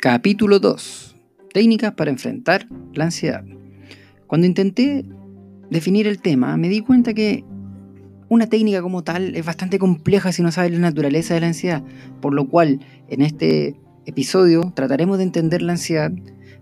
Capítulo 0.00 0.60
2. 0.60 1.14
Técnicas 1.52 1.92
para 1.92 2.10
enfrentar 2.10 2.66
la 2.94 3.04
ansiedad. 3.04 3.44
Cuando 4.26 4.46
intenté 4.46 5.04
definir 5.68 6.06
el 6.06 6.22
tema, 6.22 6.56
me 6.56 6.70
di 6.70 6.80
cuenta 6.80 7.12
que 7.12 7.44
una 8.30 8.46
técnica 8.46 8.80
como 8.80 9.04
tal 9.04 9.36
es 9.36 9.44
bastante 9.44 9.78
compleja 9.78 10.32
si 10.32 10.42
no 10.42 10.52
sabes 10.52 10.72
la 10.72 10.78
naturaleza 10.78 11.34
de 11.34 11.40
la 11.40 11.48
ansiedad, 11.48 11.82
por 12.22 12.32
lo 12.32 12.48
cual 12.48 12.80
en 13.10 13.20
este 13.20 13.78
episodio 14.06 14.72
trataremos 14.74 15.18
de 15.18 15.24
entender 15.24 15.60
la 15.60 15.72
ansiedad, 15.72 16.10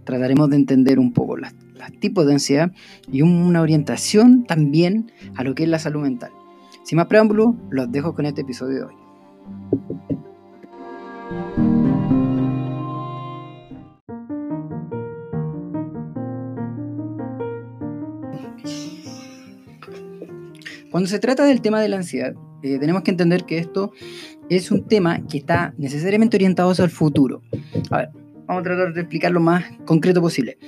trataremos 0.02 0.50
de 0.50 0.56
entender 0.56 0.98
un 0.98 1.12
poco 1.12 1.36
los, 1.36 1.52
tipos 2.00 2.26
de 2.26 2.32
ansiedad 2.32 2.72
y 3.08 3.22
una 3.22 3.62
orientación 3.62 4.46
también 4.46 5.12
a 5.36 5.44
lo 5.44 5.54
que 5.54 5.62
es 5.62 5.68
la 5.68 5.78
salud 5.78 6.02
mental. 6.02 6.32
Sin 6.82 6.96
más 6.96 7.06
preámbulo, 7.06 7.54
los 7.70 7.92
dejo 7.92 8.16
con 8.16 8.26
este 8.26 8.40
episodio 8.40 8.78
de 8.78 8.82
hoy. 8.82 8.94
Cuando 20.90 21.08
se 21.08 21.18
trata 21.18 21.44
del 21.44 21.60
tema 21.60 21.80
de 21.80 21.88
la 21.88 21.96
ansiedad, 21.96 22.34
eh, 22.62 22.78
tenemos 22.78 23.02
que 23.02 23.10
entender 23.10 23.44
que 23.44 23.58
esto 23.58 23.92
es 24.48 24.70
un 24.70 24.86
tema 24.86 25.26
que 25.26 25.38
está 25.38 25.74
necesariamente 25.76 26.36
orientado 26.36 26.70
hacia 26.70 26.84
el 26.84 26.90
futuro. 26.90 27.42
A 27.90 27.98
ver, 27.98 28.08
vamos 28.46 28.60
a 28.60 28.64
tratar 28.64 28.94
de 28.94 29.00
explicar 29.00 29.32
lo 29.32 29.40
más 29.40 29.64
concreto 29.84 30.20
posible. 30.20 30.58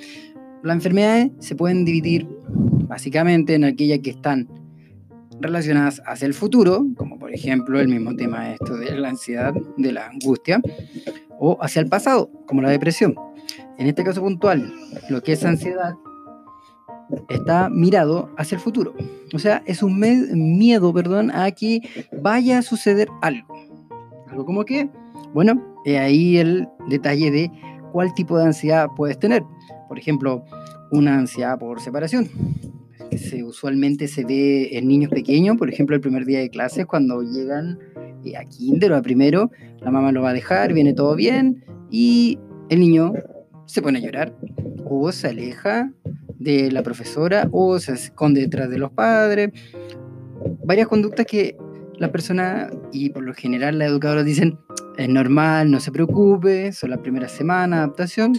Las 0.63 0.75
enfermedades 0.75 1.31
se 1.39 1.55
pueden 1.55 1.85
dividir 1.85 2.29
básicamente 2.87 3.55
en 3.55 3.65
aquellas 3.65 4.01
que 4.01 4.11
están 4.11 4.49
relacionadas 5.41 6.03
hacia 6.05 6.27
el 6.27 6.35
futuro, 6.35 6.87
como 6.97 7.19
por 7.19 7.33
ejemplo 7.33 7.81
el 7.81 7.89
mismo 7.89 8.15
tema 8.15 8.53
esto 8.53 8.77
de 8.77 8.95
la 8.97 9.09
ansiedad, 9.09 9.55
de 9.79 9.93
la 9.93 10.09
angustia, 10.09 10.61
o 11.39 11.57
hacia 11.63 11.81
el 11.81 11.89
pasado, 11.89 12.31
como 12.47 12.61
la 12.61 12.69
depresión. 12.69 13.15
En 13.79 13.87
este 13.87 14.05
caso 14.05 14.21
puntual, 14.21 14.75
lo 15.09 15.23
que 15.23 15.33
es 15.33 15.45
ansiedad 15.45 15.95
está 17.29 17.69
mirado 17.69 18.31
hacia 18.37 18.57
el 18.57 18.61
futuro. 18.61 18.95
O 19.35 19.39
sea, 19.39 19.63
es 19.67 19.83
un 19.83 19.99
miedo, 19.99 20.93
perdón, 20.93 21.31
a 21.31 21.51
que 21.51 21.81
vaya 22.21 22.59
a 22.59 22.63
suceder 22.63 23.09
algo. 23.23 23.55
Algo 24.29 24.45
como 24.45 24.65
que, 24.65 24.89
bueno, 25.33 25.61
ahí 25.87 26.39
el 26.39 26.69
detalle 26.89 27.31
de 27.31 27.51
cuál 27.93 28.15
tipo 28.15 28.39
de 28.39 28.45
ansiedad 28.45 28.89
puedes 28.97 29.19
tener. 29.19 29.43
Por 29.89 29.99
ejemplo, 29.99 30.45
una 30.91 31.19
ansiedad 31.19 31.59
por 31.59 31.81
separación, 31.81 32.29
que 33.11 33.45
usualmente 33.45 34.09
se 34.09 34.25
ve 34.25 34.77
en 34.77 34.89
niños 34.89 35.11
pequeños, 35.11 35.57
por 35.57 35.69
ejemplo, 35.69 35.97
el 35.97 36.03
primer 36.03 36.25
día 36.25 36.41
de 36.41 36.51
clases, 36.51 36.87
cuando 36.87 37.23
llegan 37.23 37.79
eh, 38.25 38.37
a 38.37 38.45
kinder 38.45 38.93
o 38.93 38.97
a 38.97 39.03
primero, 39.03 39.51
la 39.81 39.91
mamá 39.91 40.13
lo 40.13 40.23
va 40.23 40.31
a 40.31 40.35
dejar, 40.35 40.73
viene 40.73 40.93
todo 40.93 41.15
bien, 41.17 41.65
y 41.91 42.39
el 42.69 42.81
niño 42.81 43.13
se 43.67 43.83
pone 43.83 43.99
a 43.99 44.03
llorar 44.03 44.35
o 44.85 45.11
se 45.13 45.29
aleja 45.29 45.93
de 46.41 46.73
la 46.73 46.83
profesora 46.83 47.49
o 47.53 47.79
se 47.79 47.93
esconde 47.93 48.41
detrás 48.41 48.69
de 48.69 48.79
los 48.79 48.91
padres. 48.91 49.51
Varias 50.65 50.89
conductas 50.89 51.27
que 51.27 51.57
la 51.99 52.11
persona 52.11 52.71
y 52.93 53.11
por 53.11 53.23
lo 53.23 53.35
general 53.35 53.79
la 53.79 53.85
educadora 53.85 54.25
dicen 54.25 54.59
es 54.97 55.09
normal, 55.09 55.71
no 55.71 55.81
se 55.81 55.93
preocupe, 55.93 56.73
son 56.73 56.91
las 56.91 56.99
primeras 56.99 57.31
semanas, 57.31 57.79
adaptación. 57.79 58.33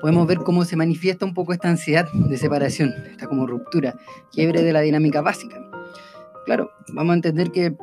Podemos 0.00 0.26
ver 0.26 0.38
cómo 0.38 0.64
se 0.64 0.76
manifiesta 0.76 1.24
un 1.24 1.32
poco 1.32 1.52
esta 1.52 1.68
ansiedad 1.68 2.06
de 2.12 2.36
separación, 2.36 2.92
esta 3.10 3.26
como 3.26 3.46
ruptura, 3.46 3.96
quiebre 4.32 4.62
de 4.62 4.72
la 4.72 4.80
dinámica 4.80 5.22
básica. 5.22 5.56
Claro, 6.44 6.70
vamos 6.92 7.12
a 7.12 7.16
entender 7.16 7.52
que 7.52 7.74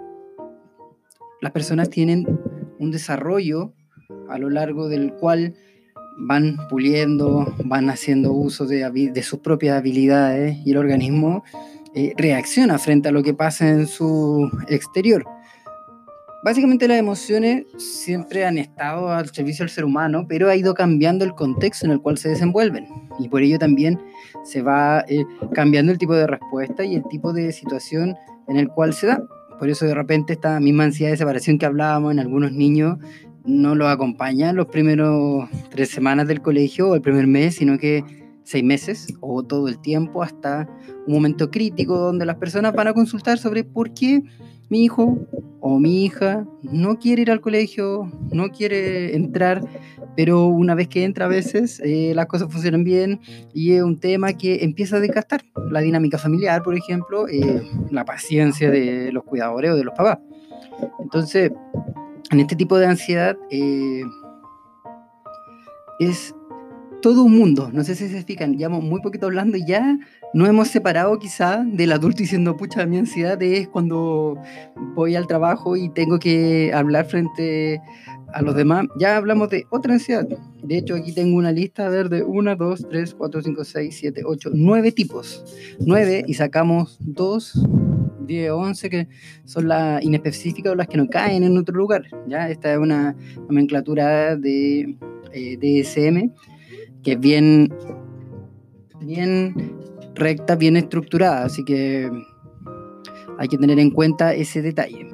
las 1.42 1.52
personas 1.52 1.90
tienen 1.90 2.26
un 2.78 2.92
desarrollo 2.92 3.74
a 4.30 4.38
lo 4.38 4.50
largo 4.50 4.90
del 4.90 5.14
cual 5.14 5.56
van 6.18 6.58
puliendo, 6.70 7.54
van 7.64 7.90
haciendo 7.90 8.34
uso 8.34 8.66
de, 8.66 9.24
sus 9.24 9.40
propias 9.40 9.78
habilidades 9.78 10.58
y 10.66 10.72
el 10.72 10.78
organismo 10.78 11.44
eh, 11.94 12.14
reacciona 12.18 12.78
frente 12.80 13.10
a 13.10 13.12
lo 13.12 13.24
que 13.24 13.34
pasa 13.34 13.70
en 13.70 13.88
su 13.88 14.50
exterior. 14.68 15.24
Básicamente 16.44 16.88
las 16.88 17.00
emociones 17.00 17.66
siempre 17.78 18.46
han 18.46 18.58
estado 18.58 19.12
al 19.12 19.30
servicio 19.30 19.64
del 19.64 19.70
ser 19.70 19.86
humano, 19.86 20.26
pero 20.28 20.50
ha 20.50 20.56
ido 20.56 20.74
cambiando 20.74 21.26
el 21.26 21.34
contexto 21.34 21.86
en 21.86 21.92
el 21.92 22.02
cual 22.02 22.18
se 22.18 22.30
desenvuelven 22.30 22.88
y 23.20 23.28
por 23.28 23.42
ello 23.42 23.60
también 23.60 24.00
se 24.44 24.62
va 24.62 25.04
eh, 25.08 25.26
cambiando 25.54 25.92
el 25.92 25.98
tipo 25.98 26.16
de 26.16 26.28
respuesta 26.28 26.86
y 26.86 26.96
el 26.96 27.04
tipo 27.10 27.34
de 27.34 27.52
situación 27.52 28.16
en 28.48 28.58
el 28.58 28.70
cual 28.70 28.94
se 28.94 29.08
da. 29.08 29.24
Por 29.60 29.70
eso 29.70 29.86
de 29.86 29.96
repente 29.96 30.34
esta 30.34 30.60
misma 30.60 30.84
ansiedad 30.86 31.12
de 31.12 31.18
separación 31.18 31.58
que 31.58 31.66
hablábamos 31.66 32.12
en 32.12 32.20
algunos 32.20 32.52
niños 32.52 32.98
no 33.48 33.76
lo 33.76 33.88
acompaña 33.88 34.54
los 34.54 34.68
primeros 34.68 35.50
tres 35.70 35.90
semanas 35.90 36.28
del 36.28 36.42
colegio 36.42 36.90
o 36.90 36.96
el 36.96 37.02
primer 37.02 37.26
mes, 37.28 37.56
sino 37.56 37.78
que 37.78 38.04
seis 38.44 38.64
meses 38.64 39.08
o 39.22 39.44
todo 39.44 39.68
el 39.68 39.80
tiempo 39.80 40.22
hasta 40.22 40.70
un 41.08 41.14
momento 41.14 41.50
crítico 41.50 41.98
donde 41.98 42.26
las 42.26 42.36
personas 42.36 42.74
van 42.74 42.88
a 42.88 42.94
consultar 42.94 43.38
sobre 43.38 43.64
por 43.64 43.94
qué 43.94 44.22
mi 44.70 44.84
hijo 44.84 45.18
o 45.62 45.80
mi 45.80 46.06
hija 46.06 46.46
no 46.62 47.00
quiere 47.00 47.22
ir 47.22 47.32
al 47.32 47.42
colegio, 47.42 48.12
no 48.32 48.50
quiere 48.50 49.16
entrar, 49.16 49.62
pero 50.16 50.48
una 50.48 50.76
vez 50.76 50.90
que 50.90 51.06
entra 51.06 51.26
a 51.26 51.30
veces 51.30 51.82
eh, 51.84 52.12
las 52.14 52.26
cosas 52.26 52.52
funcionan 52.52 52.84
bien 52.84 53.22
y 53.54 53.74
es 53.74 53.82
un 53.82 54.00
tema 54.00 54.34
que 54.34 54.64
empieza 54.64 54.98
a 54.98 55.00
desgastar 55.00 55.42
la 55.72 55.80
dinámica 55.80 56.18
familiar, 56.18 56.64
por 56.64 56.76
ejemplo, 56.76 57.28
eh, 57.30 57.62
la 57.92 58.04
paciencia 58.04 58.70
de 58.70 59.12
los 59.14 59.24
cuidadores 59.24 59.72
o 59.72 59.76
de 59.76 59.84
los 59.86 59.94
papás. 59.94 60.20
Entonces, 61.00 61.52
en 62.32 62.40
este 62.40 62.56
tipo 62.56 62.78
de 62.78 62.88
ansiedad 62.88 63.38
eh, 63.50 64.04
es 66.00 66.36
todo 67.02 67.24
un 67.24 67.38
mundo. 67.38 67.70
No 67.72 67.84
sé 67.84 67.96
si 67.96 68.08
se 68.10 68.16
explican, 68.16 68.58
llevamos 68.58 68.84
muy 68.84 69.02
poquito 69.02 69.28
hablando 69.28 69.58
y 69.58 69.66
ya 69.66 69.98
nos 70.34 70.50
hemos 70.50 70.68
separado 70.68 71.18
quizá 71.20 71.64
del 71.64 71.92
adulto 71.92 72.20
diciendo, 72.20 72.58
pucha, 72.58 72.86
mi 72.86 72.98
ansiedad 72.98 73.42
es 73.42 73.68
cuando 73.68 74.38
voy 74.96 75.16
al 75.16 75.28
trabajo 75.28 75.76
y 75.76 75.90
tengo 75.90 76.20
que 76.20 76.72
hablar 76.74 77.06
frente 77.06 77.82
a 78.34 78.42
los 78.42 78.56
demás. 78.56 78.88
Ya 79.00 79.16
hablamos 79.16 79.50
de 79.50 79.66
otra 79.70 79.94
ansiedad. 79.94 80.28
De 80.64 80.78
hecho, 80.78 80.96
aquí 80.96 81.14
tengo 81.14 81.38
una 81.38 81.52
lista 81.52 81.86
a 81.86 81.90
ver 81.90 82.10
de 82.10 82.24
1, 82.24 82.56
2, 82.56 82.88
3, 82.90 83.16
4, 83.16 83.42
5, 83.42 83.64
6, 83.64 83.98
7, 84.00 84.22
8, 84.26 84.50
9 84.54 84.92
tipos. 84.92 85.46
9 85.80 86.26
y 86.28 86.34
sacamos 86.34 86.98
2 87.00 87.54
10 88.28 88.52
o 88.52 88.58
11 88.58 88.90
que 88.90 89.08
son 89.46 89.68
las 89.68 90.04
inespecíficas 90.04 90.74
o 90.74 90.76
las 90.76 90.88
que 90.88 90.98
no 90.98 91.08
caen 91.08 91.44
en 91.44 91.58
otro 91.58 91.76
lugar. 91.76 92.04
¿ya? 92.28 92.50
Esta 92.50 92.74
es 92.74 92.78
una 92.78 93.16
nomenclatura 93.48 94.36
de 94.36 94.98
eh, 95.34 95.58
DSM 95.58 96.32
que 97.04 97.14
es 97.14 97.20
bien, 97.20 97.74
bien 99.00 99.76
recta, 100.14 100.56
bien 100.56 100.76
estructurada, 100.76 101.46
así 101.46 101.64
que 101.64 102.10
hay 103.38 103.48
que 103.48 103.58
tener 103.58 103.80
en 103.80 103.92
cuenta 103.92 104.34
ese 104.34 104.62
detalle. 104.62 105.08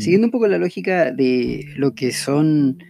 Siguiendo 0.00 0.28
un 0.28 0.30
poco 0.30 0.48
la 0.48 0.56
lógica 0.56 1.12
de 1.12 1.66
lo 1.76 1.94
que 1.94 2.10
son 2.10 2.82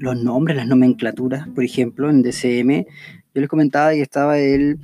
los 0.00 0.20
nombres, 0.20 0.56
las 0.56 0.66
nomenclaturas, 0.66 1.46
por 1.48 1.62
ejemplo, 1.62 2.10
en 2.10 2.22
DCM, 2.22 2.86
yo 3.34 3.40
les 3.40 3.48
comentaba 3.48 3.92
que 3.92 4.02
estaba 4.02 4.38
el, 4.40 4.80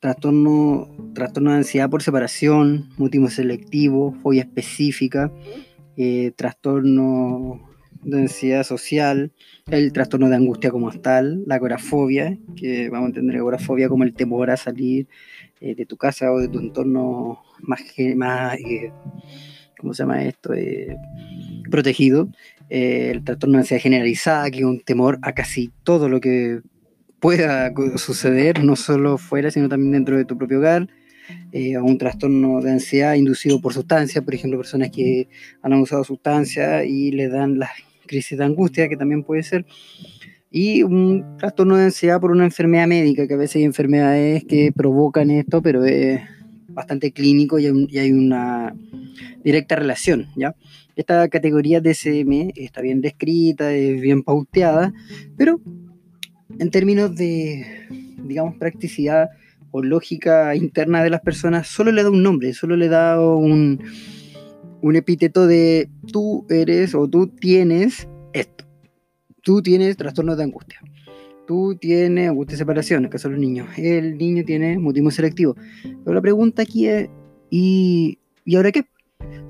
trastorno, 0.00 1.12
trastorno 1.14 1.52
de 1.52 1.58
ansiedad 1.58 1.88
por 1.88 2.02
separación, 2.02 2.90
mutismo 2.96 3.30
selectivo, 3.30 4.16
fobia 4.20 4.42
específica, 4.42 5.30
eh, 5.96 6.32
trastorno 6.34 7.60
de 8.02 8.22
ansiedad 8.22 8.64
social, 8.64 9.30
el 9.70 9.92
trastorno 9.92 10.28
de 10.28 10.34
angustia 10.34 10.72
como 10.72 10.90
tal, 10.90 11.44
la 11.46 11.54
agorafobia, 11.54 12.36
que 12.56 12.88
vamos 12.88 13.06
a 13.06 13.08
entender 13.10 13.36
agorafobia 13.36 13.88
como 13.88 14.02
el 14.02 14.14
temor 14.14 14.50
a 14.50 14.56
salir 14.56 15.06
eh, 15.60 15.76
de 15.76 15.86
tu 15.86 15.96
casa 15.96 16.32
o 16.32 16.38
de 16.40 16.48
tu 16.48 16.58
entorno 16.58 17.42
más, 17.60 17.80
más 18.16 18.58
eh, 18.58 18.92
¿cómo 19.78 19.94
se 19.94 20.02
llama 20.02 20.22
esto? 20.24 20.54
Eh, 20.54 20.96
protegido. 21.70 22.28
Eh, 22.68 23.10
el 23.12 23.24
trastorno 23.24 23.54
de 23.54 23.60
ansiedad 23.60 23.82
generalizada, 23.82 24.50
que 24.50 24.58
es 24.58 24.64
un 24.64 24.80
temor 24.80 25.18
a 25.22 25.32
casi 25.32 25.70
todo 25.84 26.08
lo 26.08 26.20
que 26.20 26.60
pueda 27.20 27.72
suceder, 27.96 28.64
no 28.64 28.76
solo 28.76 29.18
fuera, 29.18 29.50
sino 29.50 29.68
también 29.68 29.92
dentro 29.92 30.16
de 30.16 30.24
tu 30.24 30.36
propio 30.36 30.58
hogar. 30.58 30.88
Eh, 31.52 31.76
un 31.78 31.98
trastorno 31.98 32.60
de 32.60 32.70
ansiedad 32.72 33.14
inducido 33.14 33.60
por 33.60 33.72
sustancias, 33.72 34.24
por 34.24 34.34
ejemplo, 34.34 34.58
personas 34.58 34.90
que 34.90 35.28
han 35.62 35.72
usado 35.74 36.04
sustancias 36.04 36.84
y 36.86 37.10
le 37.10 37.28
dan 37.28 37.58
las 37.58 37.70
crisis 38.06 38.38
de 38.38 38.44
angustia, 38.44 38.88
que 38.88 38.96
también 38.96 39.24
puede 39.24 39.42
ser. 39.42 39.66
Y 40.50 40.82
un 40.84 41.36
trastorno 41.38 41.76
de 41.76 41.84
ansiedad 41.84 42.20
por 42.20 42.30
una 42.30 42.44
enfermedad 42.44 42.86
médica, 42.86 43.26
que 43.26 43.34
a 43.34 43.36
veces 43.36 43.56
hay 43.56 43.64
enfermedades 43.64 44.44
que 44.44 44.72
provocan 44.72 45.30
esto, 45.30 45.60
pero 45.60 45.84
es 45.84 46.20
bastante 46.76 47.10
clínico 47.10 47.58
y 47.58 47.66
hay 47.66 48.12
una 48.12 48.76
directa 49.42 49.74
relación, 49.74 50.28
¿ya? 50.36 50.54
Esta 50.94 51.26
categoría 51.28 51.80
DSM 51.80 52.52
está 52.54 52.82
bien 52.82 53.00
descrita, 53.00 53.72
es 53.72 54.00
bien 54.00 54.22
pauteada, 54.22 54.92
pero 55.36 55.60
en 56.58 56.70
términos 56.70 57.16
de, 57.16 57.66
digamos, 58.22 58.56
practicidad, 58.56 59.28
o 59.72 59.82
lógica 59.82 60.54
interna 60.54 61.02
de 61.02 61.10
las 61.10 61.20
personas 61.20 61.66
solo 61.66 61.92
le 61.92 62.02
da 62.02 62.10
un 62.10 62.22
nombre, 62.22 62.54
solo 62.54 62.76
le 62.76 62.88
da 62.88 63.20
un, 63.20 63.78
un 64.80 64.96
epíteto 64.96 65.46
de 65.46 65.90
tú 66.10 66.46
eres 66.48 66.94
o 66.94 67.08
tú 67.08 67.26
tienes 67.28 68.08
esto. 68.32 68.64
Tú 69.42 69.62
tienes 69.62 69.96
trastornos 69.96 70.38
de 70.38 70.44
angustia. 70.44 70.80
Tú 71.46 71.76
tienes 71.80 72.28
angustia 72.28 72.54
de 72.54 72.58
separación, 72.58 72.98
en 72.98 73.04
el 73.04 73.10
caso 73.10 73.28
de 73.28 73.34
los 73.34 73.40
niños. 73.40 73.68
El 73.76 74.18
niño 74.18 74.44
tiene 74.44 74.78
mutismo 74.78 75.10
selectivo. 75.10 75.56
Pero 75.82 76.14
la 76.14 76.20
pregunta 76.20 76.62
aquí 76.62 76.86
es, 76.86 77.08
¿y, 77.50 78.18
¿y 78.44 78.56
ahora 78.56 78.72
qué? 78.72 78.86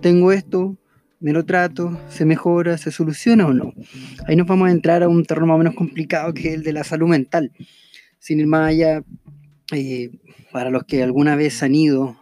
Tengo 0.03 0.33
esto, 0.33 0.77
me 1.21 1.33
lo 1.33 1.45
trato, 1.45 1.99
se 2.09 2.25
mejora, 2.25 2.77
se 2.79 2.91
soluciona 2.91 3.47
o 3.47 3.55
no. 3.55 3.73
Ahí 4.27 4.37
nos 4.37 4.47
vamos 4.47 4.69
a 4.69 4.73
entrar 4.73 5.03
a 5.03 5.09
un 5.09 5.25
terreno 5.25 5.47
más 5.47 5.55
o 5.55 5.59
menos 5.59 5.75
complicado 5.75 6.35
que 6.35 6.55
el 6.55 6.63
de 6.63 6.73
la 6.73 6.85
salud 6.85 7.09
mental. 7.09 7.53
Sin 8.19 8.41
ir 8.41 8.47
más 8.47 8.69
allá, 8.69 9.03
eh, 9.73 10.11
para 10.53 10.71
los 10.71 10.85
que 10.85 11.03
alguna 11.03 11.37
vez 11.37 11.63
han 11.63 11.75
ido, 11.75 12.17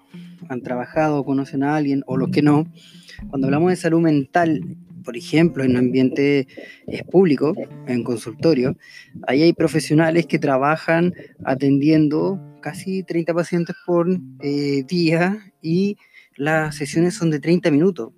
han 0.48 0.62
trabajado, 0.62 1.24
conocen 1.24 1.62
a 1.62 1.76
alguien 1.76 2.02
o 2.06 2.16
los 2.16 2.30
que 2.30 2.42
no, 2.42 2.66
cuando 3.28 3.46
hablamos 3.46 3.70
de 3.70 3.76
salud 3.76 4.00
mental, 4.00 4.76
por 5.04 5.16
ejemplo, 5.16 5.62
en 5.62 5.72
un 5.72 5.76
ambiente 5.76 6.48
eh, 6.86 7.04
público, 7.04 7.54
en 7.86 8.02
consultorio, 8.02 8.76
ahí 9.26 9.42
hay 9.42 9.52
profesionales 9.52 10.26
que 10.26 10.38
trabajan 10.38 11.14
atendiendo 11.44 12.40
casi 12.60 13.02
30 13.02 13.34
pacientes 13.34 13.76
por 13.84 14.08
eh, 14.40 14.84
día 14.88 15.38
y 15.60 15.98
las 16.36 16.76
sesiones 16.76 17.14
son 17.14 17.30
de 17.30 17.38
30 17.38 17.70
minutos. 17.70 18.12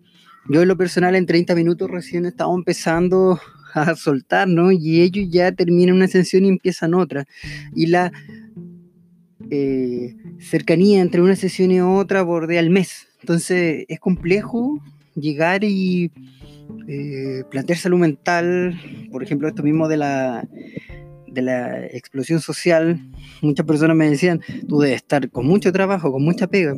Yo 0.49 0.63
en 0.63 0.69
lo 0.69 0.77
personal 0.77 1.17
en 1.17 1.27
30 1.27 1.55
minutos 1.57 1.91
recién 1.91 2.25
estaba 2.25 2.55
empezando 2.55 3.41
a 3.75 3.95
soltar, 3.97 4.49
¿no? 4.49 4.71
Y 4.71 5.01
ellos 5.01 5.27
ya 5.29 5.53
terminan 5.53 5.97
una 5.97 6.09
sesión 6.09 6.45
y 6.45 6.49
empiezan 6.49 6.95
otra. 6.95 7.27
Y 7.75 7.87
la 7.87 8.13
eh, 9.51 10.15
cercanía 10.39 11.01
entre 11.01 11.21
una 11.21 11.37
sesión 11.37 11.71
y 11.71 11.81
otra 11.81 12.23
bordea 12.23 12.61
el 12.61 12.71
mes. 12.71 13.09
Entonces 13.21 13.85
es 13.89 13.99
complejo 13.99 14.81
llegar 15.15 15.65
y 15.65 16.11
eh, 16.89 17.43
plantear 17.51 17.79
salud 17.79 17.99
mental, 17.99 18.79
por 19.11 19.23
ejemplo, 19.23 19.49
esto 19.49 19.63
mismo 19.63 19.89
de 19.89 19.97
la, 19.97 20.49
de 21.27 21.43
la 21.43 21.87
explosión 21.87 22.41
social. 22.41 23.01
Muchas 23.43 23.67
personas 23.67 23.97
me 23.97 24.09
decían, 24.09 24.41
tú 24.69 24.81
debes 24.81 24.97
estar 24.97 25.31
con 25.31 25.47
mucho 25.47 25.73
trabajo, 25.73 26.13
con 26.13 26.25
mucha 26.25 26.47
pega. 26.47 26.75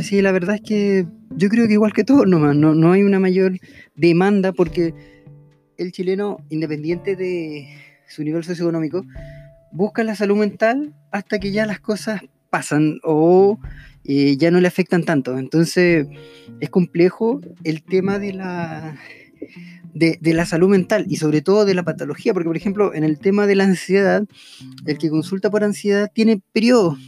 Sí, 0.00 0.22
la 0.22 0.32
verdad 0.32 0.54
es 0.54 0.62
que 0.62 1.06
yo 1.36 1.48
creo 1.48 1.66
que 1.66 1.74
igual 1.74 1.92
que 1.92 2.04
todos 2.04 2.26
nomás, 2.26 2.56
no, 2.56 2.74
no 2.74 2.92
hay 2.92 3.02
una 3.02 3.20
mayor 3.20 3.58
demanda 3.94 4.52
porque 4.52 4.94
el 5.76 5.92
chileno, 5.92 6.38
independiente 6.48 7.16
de 7.16 7.68
su 8.08 8.22
nivel 8.22 8.44
socioeconómico, 8.44 9.04
busca 9.72 10.02
la 10.04 10.14
salud 10.14 10.36
mental 10.36 10.94
hasta 11.10 11.38
que 11.38 11.50
ya 11.50 11.66
las 11.66 11.80
cosas 11.80 12.22
pasan 12.50 13.00
o 13.02 13.58
eh, 14.04 14.36
ya 14.36 14.50
no 14.50 14.60
le 14.60 14.68
afectan 14.68 15.04
tanto. 15.04 15.38
Entonces 15.38 16.06
es 16.60 16.70
complejo 16.70 17.40
el 17.64 17.82
tema 17.82 18.18
de 18.18 18.32
la, 18.32 18.96
de, 19.94 20.18
la 20.22 20.46
salud 20.46 20.68
mental 20.68 21.06
y 21.08 21.16
sobre 21.16 21.42
todo 21.42 21.64
de 21.64 21.74
la 21.74 21.84
patología, 21.84 22.32
porque 22.32 22.48
por 22.48 22.56
ejemplo 22.56 22.94
en 22.94 23.04
el 23.04 23.18
tema 23.18 23.46
de 23.46 23.56
la 23.56 23.64
ansiedad, 23.64 24.24
el 24.86 24.98
que 24.98 25.10
consulta 25.10 25.50
por 25.50 25.64
ansiedad 25.64 26.10
tiene 26.12 26.40
periodos 26.52 26.98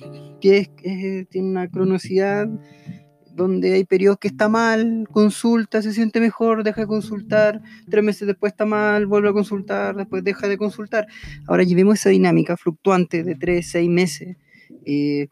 que 0.41 1.26
tiene 1.31 1.49
una 1.49 1.69
cronosidad 1.69 2.49
donde 3.35 3.73
hay 3.73 3.85
periodos 3.85 4.19
que 4.19 4.29
está 4.29 4.49
mal, 4.49 5.08
consulta, 5.11 5.82
se 5.82 5.93
siente 5.93 6.20
mejor, 6.20 6.62
deja 6.62 6.82
de 6.82 6.87
consultar, 6.87 7.61
tres 7.91 8.05
meses 8.05 8.29
después 8.29 8.52
está 8.52 8.64
mal, 8.64 9.06
vuelve 9.06 9.31
a 9.31 9.32
consultar, 9.32 9.96
después 9.96 10.23
deja 10.23 10.46
de 10.46 10.56
consultar. 10.56 11.08
Ahora 11.49 11.64
llevemos 11.64 11.94
esa 11.94 12.11
dinámica 12.11 12.56
fluctuante 12.56 13.25
de 13.25 13.35
tres, 13.35 13.70
seis 13.70 13.88
meses 13.91 14.37
eh, 14.87 15.29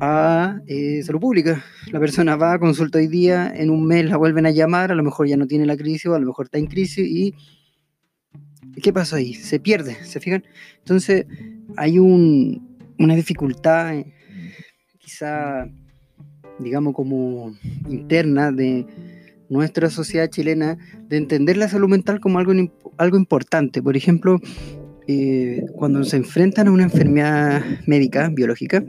a 0.00 0.60
eh, 0.66 1.02
salud 1.04 1.20
pública. 1.20 1.64
La 1.90 2.00
persona 2.00 2.36
va, 2.36 2.58
consulta 2.58 2.98
hoy 2.98 3.08
día, 3.08 3.52
en 3.54 3.70
un 3.70 3.86
mes 3.86 4.06
la 4.06 4.16
vuelven 4.16 4.46
a 4.46 4.50
llamar, 4.50 4.92
a 4.92 4.94
lo 4.94 5.02
mejor 5.02 5.28
ya 5.28 5.36
no 5.36 5.46
tiene 5.46 5.66
la 5.66 5.76
crisis 5.76 6.06
o 6.06 6.14
a 6.14 6.18
lo 6.18 6.26
mejor 6.26 6.46
está 6.46 6.58
en 6.58 6.66
crisis 6.66 7.06
y 7.06 7.34
¿qué 8.82 8.92
pasa 8.92 9.16
ahí? 9.16 9.34
Se 9.34 9.60
pierde, 9.60 9.94
¿se 10.04 10.20
fijan? 10.20 10.44
Entonces 10.78 11.26
hay 11.76 11.98
un, 11.98 12.78
una 12.98 13.14
dificultad 13.14 13.94
quizá, 14.98 15.68
digamos, 16.58 16.94
como 16.94 17.54
interna 17.88 18.52
de 18.52 18.86
nuestra 19.48 19.90
sociedad 19.90 20.30
chilena 20.30 20.78
de 21.08 21.18
entender 21.18 21.56
la 21.56 21.68
salud 21.68 21.88
mental 21.88 22.20
como 22.20 22.38
algo, 22.38 22.52
algo 22.96 23.16
importante. 23.16 23.82
Por 23.82 23.96
ejemplo, 23.96 24.40
eh, 25.06 25.66
cuando 25.74 26.04
se 26.04 26.16
enfrentan 26.16 26.68
a 26.68 26.72
una 26.72 26.84
enfermedad 26.84 27.62
médica, 27.86 28.28
biológica, 28.28 28.82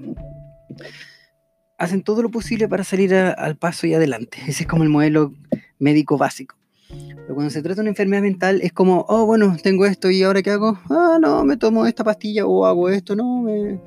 hacen 1.78 2.04
todo 2.04 2.22
lo 2.22 2.30
posible 2.30 2.68
para 2.68 2.84
salir 2.84 3.14
al 3.14 3.58
paso 3.58 3.88
y 3.88 3.94
adelante. 3.94 4.38
Ese 4.48 4.64
es 4.64 4.68
como 4.68 4.84
el 4.84 4.90
modelo 4.90 5.34
médico 5.80 6.18
básico. 6.18 6.56
Pero 6.90 7.36
cuando 7.36 7.50
se 7.50 7.62
trata 7.62 7.76
de 7.76 7.82
una 7.82 7.90
enfermedad 7.90 8.22
mental 8.22 8.62
es 8.62 8.74
como, 8.74 9.06
oh, 9.08 9.26
bueno, 9.26 9.56
tengo 9.62 9.86
esto 9.86 10.10
y 10.12 10.24
ahora 10.24 10.42
qué 10.42 10.52
hago? 10.52 10.80
Ah, 10.90 11.18
no, 11.22 11.44
me 11.44 11.58
tomo 11.58 11.86
esta 11.86 12.04
pastilla 12.04 12.46
o 12.46 12.66
hago 12.66 12.90
esto, 12.90 13.16
no, 13.16 13.42
me, 13.42 13.80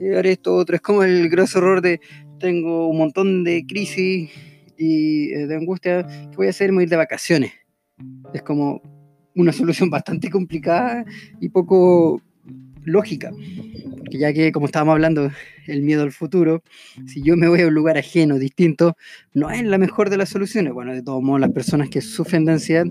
y 0.00 0.14
haré 0.14 0.32
esto 0.32 0.54
otro. 0.56 0.74
Es 0.74 0.82
como 0.82 1.02
el 1.02 1.28
grosso 1.28 1.58
error 1.58 1.80
de 1.80 2.00
tengo 2.38 2.88
un 2.88 2.98
montón 2.98 3.44
de 3.44 3.64
crisis 3.66 4.30
y 4.76 5.32
eh, 5.32 5.46
de 5.46 5.56
angustia, 5.56 6.06
¿qué 6.06 6.36
voy 6.36 6.46
a 6.46 6.50
hacer? 6.50 6.72
Me 6.72 6.82
ir 6.82 6.88
de 6.88 6.96
vacaciones. 6.96 7.52
Es 8.32 8.42
como 8.42 8.80
una 9.34 9.52
solución 9.52 9.90
bastante 9.90 10.30
complicada 10.30 11.04
y 11.40 11.48
poco 11.48 12.22
lógica. 12.88 13.30
Porque 13.98 14.18
ya 14.18 14.32
que, 14.32 14.52
como 14.52 14.66
estábamos 14.66 14.92
hablando, 14.92 15.30
el 15.66 15.82
miedo 15.82 16.02
al 16.02 16.12
futuro, 16.12 16.62
si 17.06 17.22
yo 17.22 17.36
me 17.36 17.48
voy 17.48 17.60
a 17.60 17.66
un 17.66 17.74
lugar 17.74 17.98
ajeno, 17.98 18.38
distinto, 18.38 18.96
no 19.34 19.50
es 19.50 19.62
la 19.62 19.78
mejor 19.78 20.10
de 20.10 20.16
las 20.16 20.30
soluciones. 20.30 20.72
Bueno, 20.72 20.94
de 20.94 21.02
todos 21.02 21.22
modos, 21.22 21.40
las 21.40 21.52
personas 21.52 21.90
que 21.90 22.00
sufren 22.00 22.44
de 22.44 22.52
ansiedad 22.52 22.86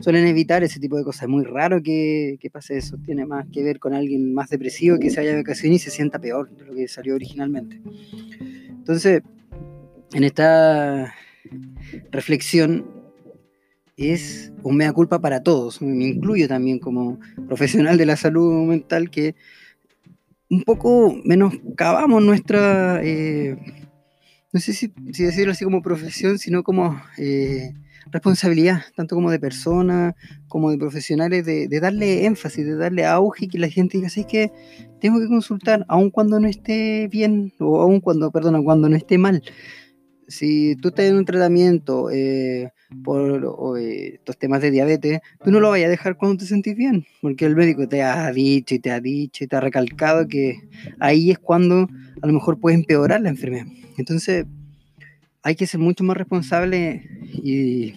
suelen 0.00 0.26
evitar 0.26 0.62
ese 0.62 0.78
tipo 0.78 0.96
de 0.96 1.04
cosas. 1.04 1.22
Es 1.22 1.28
muy 1.28 1.44
raro 1.44 1.82
que, 1.82 2.38
pase 2.52 2.76
eso. 2.76 2.96
Tiene 2.98 3.26
más 3.26 3.46
que 3.52 3.62
ver 3.62 3.78
con 3.78 3.94
alguien 3.94 4.34
más 4.34 4.50
depresivo 4.50 4.98
que 4.98 5.10
se 5.10 5.16
vaya 5.16 5.30
de 5.30 5.38
vacaciones 5.38 5.82
y 5.82 5.84
se 5.84 5.90
sienta 5.90 6.18
peor 6.18 6.50
de 6.50 6.64
lo 6.64 6.74
que 6.74 6.88
salió 6.88 7.14
originalmente. 7.14 7.80
Entonces, 8.68 9.22
en 10.12 10.24
esta 10.24 11.14
reflexión 12.10 12.97
es 13.98 14.52
un 14.62 14.76
mea 14.76 14.92
culpa 14.92 15.20
para 15.20 15.42
todos. 15.42 15.82
Me 15.82 16.06
incluyo 16.06 16.48
también 16.48 16.78
como 16.78 17.18
profesional 17.48 17.98
de 17.98 18.06
la 18.06 18.16
salud 18.16 18.64
mental 18.64 19.10
que 19.10 19.34
un 20.50 20.62
poco 20.62 21.14
menoscabamos 21.24 22.22
nuestra, 22.22 23.00
eh, 23.02 23.56
no 24.52 24.60
sé 24.60 24.72
si, 24.72 24.92
decirlo 24.96 25.52
así 25.52 25.64
como 25.64 25.82
profesión, 25.82 26.38
sino 26.38 26.62
como 26.62 27.00
eh, 27.18 27.74
responsabilidad, 28.10 28.82
tanto 28.96 29.14
como 29.14 29.30
de 29.30 29.38
persona, 29.38 30.14
como 30.46 30.70
de 30.70 30.78
profesionales, 30.78 31.44
de, 31.44 31.80
darle 31.80 32.24
énfasis, 32.24 32.64
de 32.64 32.76
darle 32.76 33.04
auge 33.04 33.44
y 33.44 33.48
que 33.48 33.58
la 33.58 33.68
gente 33.68 33.98
diga, 33.98 34.08
¿sabes 34.08 34.26
que 34.26 34.52
Tengo 35.00 35.20
que 35.20 35.28
consultar, 35.28 35.84
aun 35.88 36.10
cuando 36.10 36.40
no 36.40 36.48
esté 36.48 37.08
bien, 37.08 37.52
o 37.58 37.80
aun 37.82 38.00
cuando, 38.00 38.30
perdona, 38.30 38.62
cuando 38.62 38.88
no 38.88 38.96
esté 38.96 39.18
mal. 39.18 39.42
Si 40.28 40.76
tú 40.76 40.88
estás 40.88 41.06
en 41.06 41.16
un 41.16 41.24
tratamiento, 41.24 42.10
eh, 42.10 42.72
por 43.04 43.78
eh, 43.78 44.14
estos 44.14 44.38
temas 44.38 44.62
de 44.62 44.70
diabetes, 44.70 45.20
tú 45.44 45.50
no 45.50 45.60
lo 45.60 45.70
vayas 45.70 45.88
a 45.88 45.90
dejar 45.90 46.16
cuando 46.16 46.38
te 46.38 46.46
sentís 46.46 46.74
bien, 46.74 47.04
porque 47.20 47.44
el 47.44 47.54
médico 47.54 47.86
te 47.88 48.02
ha 48.02 48.30
dicho 48.32 48.74
y 48.74 48.78
te 48.78 48.90
ha 48.90 49.00
dicho 49.00 49.44
y 49.44 49.46
te 49.46 49.56
ha 49.56 49.60
recalcado 49.60 50.26
que 50.26 50.56
ahí 50.98 51.30
es 51.30 51.38
cuando 51.38 51.88
a 52.22 52.26
lo 52.26 52.32
mejor 52.32 52.58
puede 52.58 52.76
empeorar 52.76 53.20
la 53.20 53.28
enfermedad. 53.28 53.66
Entonces, 53.98 54.46
hay 55.42 55.54
que 55.54 55.66
ser 55.66 55.80
mucho 55.80 56.04
más 56.04 56.16
responsable 56.16 57.02
y 57.32 57.94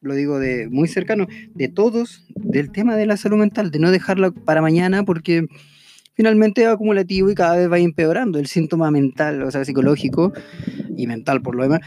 lo 0.00 0.14
digo 0.14 0.38
de 0.38 0.68
muy 0.68 0.88
cercano, 0.88 1.26
de 1.54 1.68
todos, 1.68 2.26
del 2.34 2.70
tema 2.70 2.96
de 2.96 3.06
la 3.06 3.16
salud 3.16 3.38
mental, 3.38 3.70
de 3.70 3.78
no 3.78 3.90
dejarla 3.90 4.30
para 4.30 4.60
mañana 4.60 5.04
porque 5.04 5.46
finalmente 6.12 6.62
es 6.62 6.68
acumulativo 6.68 7.30
y 7.30 7.34
cada 7.34 7.56
vez 7.56 7.72
va 7.72 7.78
empeorando. 7.78 8.38
El 8.38 8.46
síntoma 8.46 8.90
mental, 8.90 9.42
o 9.42 9.50
sea, 9.50 9.64
psicológico 9.64 10.34
y 10.96 11.06
mental 11.06 11.40
por 11.40 11.54
lo 11.54 11.62
demás, 11.62 11.80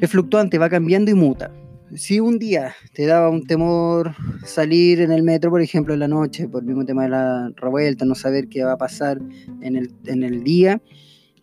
es 0.00 0.08
fluctuante, 0.08 0.58
va 0.58 0.70
cambiando 0.70 1.10
y 1.10 1.14
muta 1.14 1.50
si 1.94 2.20
un 2.20 2.38
día 2.38 2.74
te 2.92 3.06
daba 3.06 3.30
un 3.30 3.46
temor 3.46 4.14
salir 4.44 5.00
en 5.00 5.12
el 5.12 5.22
metro, 5.22 5.50
por 5.50 5.60
ejemplo, 5.60 5.94
en 5.94 6.00
la 6.00 6.08
noche, 6.08 6.48
por 6.48 6.62
el 6.62 6.68
mismo 6.68 6.84
tema 6.84 7.04
de 7.04 7.10
la 7.10 7.52
revuelta, 7.56 8.04
no 8.04 8.14
saber 8.14 8.48
qué 8.48 8.64
va 8.64 8.72
a 8.72 8.78
pasar 8.78 9.18
en 9.62 9.76
el, 9.76 9.92
en 10.06 10.22
el 10.22 10.44
día, 10.44 10.80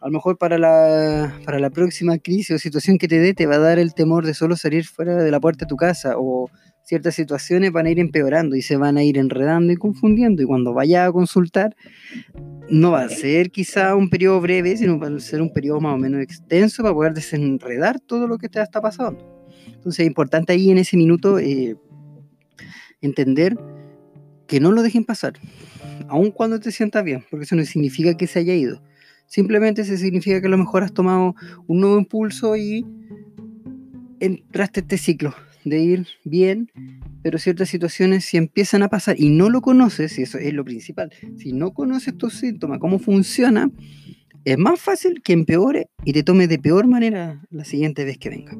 a 0.01 0.05
lo 0.07 0.11
mejor 0.11 0.37
para 0.37 0.57
la, 0.57 1.39
para 1.43 1.59
la 1.59 1.69
próxima 1.69 2.17
crisis 2.17 2.51
o 2.51 2.59
situación 2.59 2.97
que 2.97 3.07
te 3.07 3.19
dé, 3.19 3.33
te 3.33 3.45
va 3.45 3.55
a 3.55 3.59
dar 3.59 3.79
el 3.79 3.93
temor 3.93 4.25
de 4.25 4.33
solo 4.33 4.55
salir 4.55 4.85
fuera 4.85 5.15
de 5.15 5.31
la 5.31 5.39
puerta 5.39 5.65
de 5.65 5.69
tu 5.69 5.75
casa 5.75 6.13
o 6.17 6.49
ciertas 6.83 7.15
situaciones 7.15 7.71
van 7.71 7.85
a 7.85 7.89
ir 7.89 7.99
empeorando 7.99 8.55
y 8.55 8.61
se 8.61 8.77
van 8.77 8.97
a 8.97 9.03
ir 9.03 9.17
enredando 9.17 9.73
y 9.73 9.75
confundiendo 9.75 10.41
y 10.41 10.45
cuando 10.45 10.73
vayas 10.73 11.09
a 11.09 11.11
consultar 11.11 11.75
no 12.69 12.91
va 12.91 13.01
a 13.01 13.09
ser 13.09 13.51
quizá 13.51 13.95
un 13.95 14.09
periodo 14.09 14.39
breve, 14.39 14.77
sino 14.77 14.97
va 14.97 15.07
a 15.07 15.19
ser 15.19 15.41
un 15.41 15.51
periodo 15.51 15.81
más 15.81 15.95
o 15.95 15.97
menos 15.97 16.21
extenso 16.21 16.83
para 16.83 16.93
poder 16.93 17.13
desenredar 17.13 17.99
todo 17.99 18.27
lo 18.27 18.37
que 18.37 18.49
te 18.49 18.61
está 18.61 18.79
pasando. 18.79 19.36
Entonces 19.87 20.03
es 20.03 20.07
importante 20.07 20.51
ahí 20.51 20.69
en 20.69 20.79
ese 20.79 20.97
minuto 20.97 21.39
eh, 21.39 21.77
entender 22.99 23.57
que 24.45 24.59
no 24.59 24.73
lo 24.73 24.83
dejen 24.83 25.05
pasar, 25.05 25.35
aun 26.09 26.31
cuando 26.31 26.59
te 26.59 26.73
sientas 26.73 27.05
bien, 27.05 27.23
porque 27.31 27.45
eso 27.45 27.55
no 27.55 27.63
significa 27.63 28.17
que 28.17 28.27
se 28.27 28.39
haya 28.39 28.53
ido. 28.53 28.83
Simplemente 29.27 29.85
se 29.85 29.97
significa 29.97 30.41
que 30.41 30.47
a 30.47 30.49
lo 30.49 30.57
mejor 30.57 30.83
has 30.83 30.93
tomado 30.93 31.35
un 31.67 31.79
nuevo 31.79 31.97
impulso 31.97 32.57
y 32.57 32.85
entraste 34.19 34.81
este 34.81 34.97
ciclo 34.97 35.33
de 35.63 35.79
ir 35.79 36.05
bien, 36.25 36.69
pero 37.23 37.39
ciertas 37.39 37.69
situaciones 37.69 38.25
si 38.25 38.35
empiezan 38.35 38.83
a 38.83 38.89
pasar 38.89 39.17
y 39.17 39.29
no 39.29 39.49
lo 39.49 39.61
conoces, 39.61 40.19
y 40.19 40.23
eso 40.23 40.37
es 40.37 40.53
lo 40.53 40.65
principal, 40.65 41.13
si 41.37 41.53
no 41.53 41.73
conoces 41.73 42.17
tus 42.17 42.33
síntomas, 42.33 42.79
cómo 42.79 42.99
funciona, 42.99 43.71
es 44.43 44.57
más 44.57 44.81
fácil 44.81 45.21
que 45.21 45.31
empeore 45.31 45.87
y 46.03 46.11
te 46.11 46.23
tome 46.23 46.49
de 46.49 46.59
peor 46.59 46.87
manera 46.87 47.41
la 47.51 47.63
siguiente 47.63 48.03
vez 48.03 48.17
que 48.17 48.29
venga. 48.29 48.57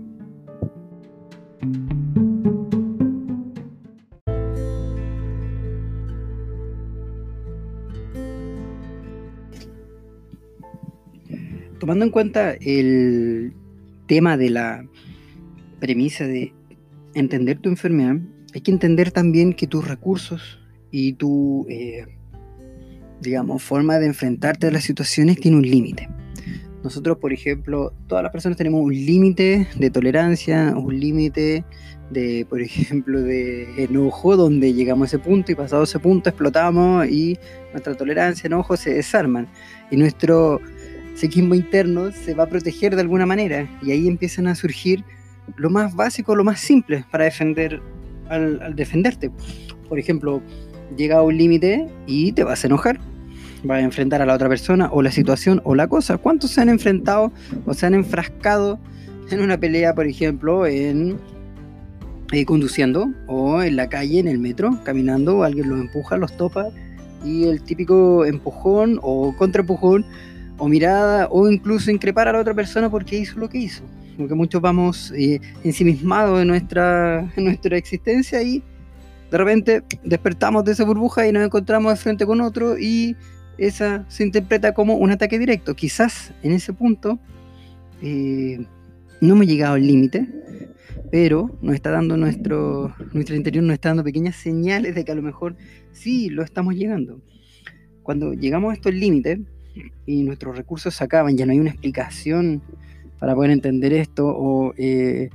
Tomando 11.87 12.03
en 12.03 12.11
cuenta 12.11 12.51
el 12.51 13.53
tema 14.07 14.35
de 14.35 14.49
la 14.49 14.85
premisa 15.79 16.27
de 16.27 16.53
entender 17.13 17.59
tu 17.59 17.69
enfermedad, 17.69 18.17
hay 18.53 18.59
que 18.59 18.71
entender 18.71 19.11
también 19.11 19.53
que 19.53 19.67
tus 19.67 19.87
recursos 19.87 20.59
y 20.91 21.13
tu, 21.13 21.65
eh, 21.69 22.05
digamos, 23.21 23.63
forma 23.63 23.99
de 23.99 24.07
enfrentarte 24.07 24.67
a 24.67 24.71
las 24.71 24.83
situaciones 24.83 25.39
tiene 25.39 25.55
un 25.55 25.63
límite. 25.63 26.09
Nosotros, 26.83 27.19
por 27.19 27.31
ejemplo, 27.31 27.93
todas 28.07 28.21
las 28.21 28.33
personas 28.33 28.57
tenemos 28.57 28.81
un 28.81 28.93
límite 28.93 29.65
de 29.79 29.89
tolerancia, 29.89 30.73
un 30.75 30.99
límite 30.99 31.63
de, 32.11 32.45
por 32.49 32.61
ejemplo, 32.61 33.21
de 33.21 33.81
enojo, 33.81 34.35
donde 34.35 34.73
llegamos 34.73 35.05
a 35.05 35.15
ese 35.15 35.19
punto 35.19 35.53
y 35.53 35.55
pasado 35.55 35.83
ese 35.83 35.99
punto 35.99 36.29
explotamos 36.29 37.07
y 37.07 37.39
nuestra 37.71 37.95
tolerancia, 37.95 38.47
enojo 38.47 38.75
se 38.75 38.93
desarman. 38.93 39.47
Y 39.89 39.95
nuestro 39.95 40.59
psiquismo 41.17 41.55
interno 41.55 42.11
se 42.11 42.35
va 42.35 42.43
a 42.43 42.47
proteger 42.47 42.95
de 42.95 43.01
alguna 43.01 43.25
manera 43.25 43.67
y 43.81 43.91
ahí 43.91 44.07
empiezan 44.07 44.45
a 44.47 44.53
surgir 44.53 45.03
lo 45.55 45.71
más 45.71 45.95
básico, 45.95 46.35
lo 46.35 46.43
más 46.43 46.59
simple 46.59 47.05
para 47.09 47.23
defender 47.23 47.81
al, 48.29 48.75
defenderte. 48.75 49.31
Por 49.89 49.97
ejemplo, 49.97 50.41
llega 50.95 51.23
un 51.23 51.35
límite 51.35 51.87
y 52.05 52.33
te 52.33 52.43
vas 52.43 52.63
a 52.63 52.67
enojar. 52.67 52.99
Vas 53.63 53.79
a 53.79 53.81
enfrentar 53.81 54.21
a 54.21 54.25
la 54.27 54.35
otra 54.35 54.47
persona 54.47 54.89
o 54.91 55.01
la 55.01 55.11
situación 55.11 55.61
o 55.63 55.73
la 55.73 55.87
cosa. 55.87 56.17
¿Cuántos 56.17 56.51
se 56.51 56.61
han 56.61 56.69
enfrentado 56.69 57.31
o 57.65 57.73
se 57.73 57.87
han 57.87 57.95
enfrascado 57.95 58.79
en 59.31 59.41
una 59.41 59.57
pelea, 59.59 59.95
por 59.95 60.05
ejemplo, 60.05 60.67
en 60.67 61.17
eh, 62.31 62.45
conduciendo 62.45 63.09
o 63.25 63.63
en 63.63 63.75
la 63.75 63.89
calle, 63.89 64.19
en 64.19 64.27
el 64.27 64.37
metro, 64.37 64.79
caminando, 64.83 65.43
alguien 65.43 65.69
los 65.69 65.79
empuja, 65.79 66.17
los 66.17 66.37
topa 66.37 66.67
y 67.25 67.45
el 67.45 67.63
típico 67.63 68.23
empujón 68.25 68.99
o 69.01 69.35
contraempujón 69.35 70.05
o 70.57 70.67
mirada 70.67 71.27
o 71.29 71.49
incluso 71.49 71.91
increpar 71.91 72.27
a 72.27 72.33
la 72.33 72.39
otra 72.39 72.53
persona 72.53 72.89
porque 72.89 73.17
hizo 73.17 73.39
lo 73.39 73.49
que 73.49 73.59
hizo 73.59 73.83
porque 74.17 74.35
muchos 74.35 74.61
vamos 74.61 75.13
eh, 75.15 75.39
ensimismados 75.63 76.41
en 76.41 76.47
nuestra, 76.47 77.31
en 77.35 77.45
nuestra 77.45 77.77
existencia 77.77 78.41
y 78.41 78.63
de 79.31 79.37
repente 79.37 79.83
despertamos 80.03 80.65
de 80.65 80.71
esa 80.71 80.83
burbuja 80.83 81.27
y 81.27 81.31
nos 81.31 81.45
encontramos 81.45 81.93
de 81.93 81.97
frente 81.97 82.25
con 82.25 82.41
otro 82.41 82.77
y 82.77 83.15
esa 83.57 84.05
se 84.09 84.23
interpreta 84.23 84.73
como 84.73 84.95
un 84.95 85.11
ataque 85.11 85.37
directo. 85.37 85.75
Quizás 85.75 86.33
en 86.43 86.53
ese 86.53 86.73
punto 86.73 87.19
eh, 88.01 88.65
no 89.21 89.33
hemos 89.33 89.47
llegado 89.47 89.75
al 89.75 89.85
límite, 89.85 90.27
pero 91.11 91.57
nos 91.61 91.75
está 91.75 91.91
dando 91.91 92.17
nuestro, 92.17 92.95
nuestro 93.13 93.35
interior, 93.35 93.63
nos 93.63 93.73
está 93.73 93.89
dando 93.89 94.03
pequeñas 94.03 94.35
señales 94.35 94.95
de 94.95 95.05
que 95.05 95.11
a 95.11 95.15
lo 95.15 95.21
mejor 95.21 95.55
sí 95.91 96.29
lo 96.29 96.43
estamos 96.43 96.75
llegando. 96.75 97.21
Cuando 98.03 98.33
llegamos 98.33 98.71
a 98.71 98.75
estos 98.75 98.93
límites 98.93 99.39
y 100.05 100.23
nuestros 100.23 100.57
recursos 100.57 100.95
se 100.95 101.03
acaban, 101.03 101.37
ya 101.37 101.45
no 101.45 101.51
hay 101.51 101.59
una 101.59 101.71
explicación 101.71 102.61
para 103.19 103.35
poder 103.35 103.51
entender 103.51 103.93
esto, 103.93 104.27
o 104.27 104.73
eh, 104.77 105.29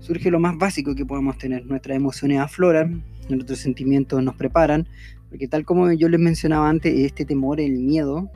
surge 0.00 0.30
lo 0.30 0.38
más 0.38 0.56
básico 0.58 0.94
que 0.94 1.06
podemos 1.06 1.38
tener. 1.38 1.64
Nuestras 1.66 1.96
emociones 1.96 2.40
afloran, 2.40 3.02
nuestros 3.28 3.58
sentimientos 3.58 4.22
nos 4.22 4.36
preparan, 4.36 4.86
porque 5.28 5.48
tal 5.48 5.64
como 5.64 5.92
yo 5.92 6.08
les 6.08 6.20
mencionaba 6.20 6.68
antes, 6.68 6.94
este 6.98 7.24
temor, 7.24 7.60
el 7.60 7.78
miedo, 7.78 8.30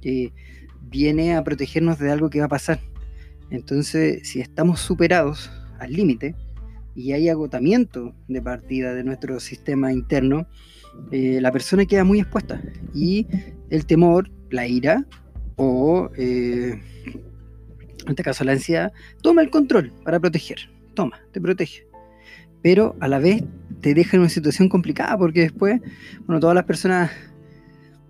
que 0.00 0.32
viene 0.82 1.34
a 1.34 1.44
protegernos 1.44 1.98
de 1.98 2.10
algo 2.10 2.30
que 2.30 2.40
va 2.40 2.46
a 2.46 2.48
pasar. 2.48 2.80
Entonces, 3.50 4.28
si 4.28 4.40
estamos 4.40 4.80
superados 4.80 5.50
al 5.78 5.92
límite 5.92 6.34
y 6.94 7.12
hay 7.12 7.28
agotamiento 7.28 8.14
de 8.28 8.42
partida 8.42 8.94
de 8.94 9.04
nuestro 9.04 9.38
sistema 9.40 9.92
interno, 9.92 10.46
eh, 11.10 11.38
la 11.40 11.52
persona 11.52 11.84
queda 11.84 12.04
muy 12.04 12.20
expuesta 12.20 12.60
y 12.94 13.26
el 13.70 13.86
temor, 13.86 14.30
la 14.50 14.66
ira 14.66 15.04
o 15.56 16.10
eh, 16.16 16.80
en 18.06 18.10
este 18.10 18.22
caso 18.22 18.44
la 18.44 18.52
ansiedad, 18.52 18.92
toma 19.22 19.42
el 19.42 19.50
control 19.50 19.92
para 20.04 20.20
proteger, 20.20 20.58
toma, 20.94 21.20
te 21.32 21.40
protege. 21.40 21.86
Pero 22.62 22.96
a 23.00 23.08
la 23.08 23.18
vez 23.18 23.42
te 23.80 23.94
deja 23.94 24.16
en 24.16 24.20
una 24.20 24.28
situación 24.28 24.68
complicada 24.68 25.18
porque 25.18 25.40
después, 25.40 25.80
bueno, 26.26 26.40
todas 26.40 26.54
las 26.54 26.64
personas 26.64 27.10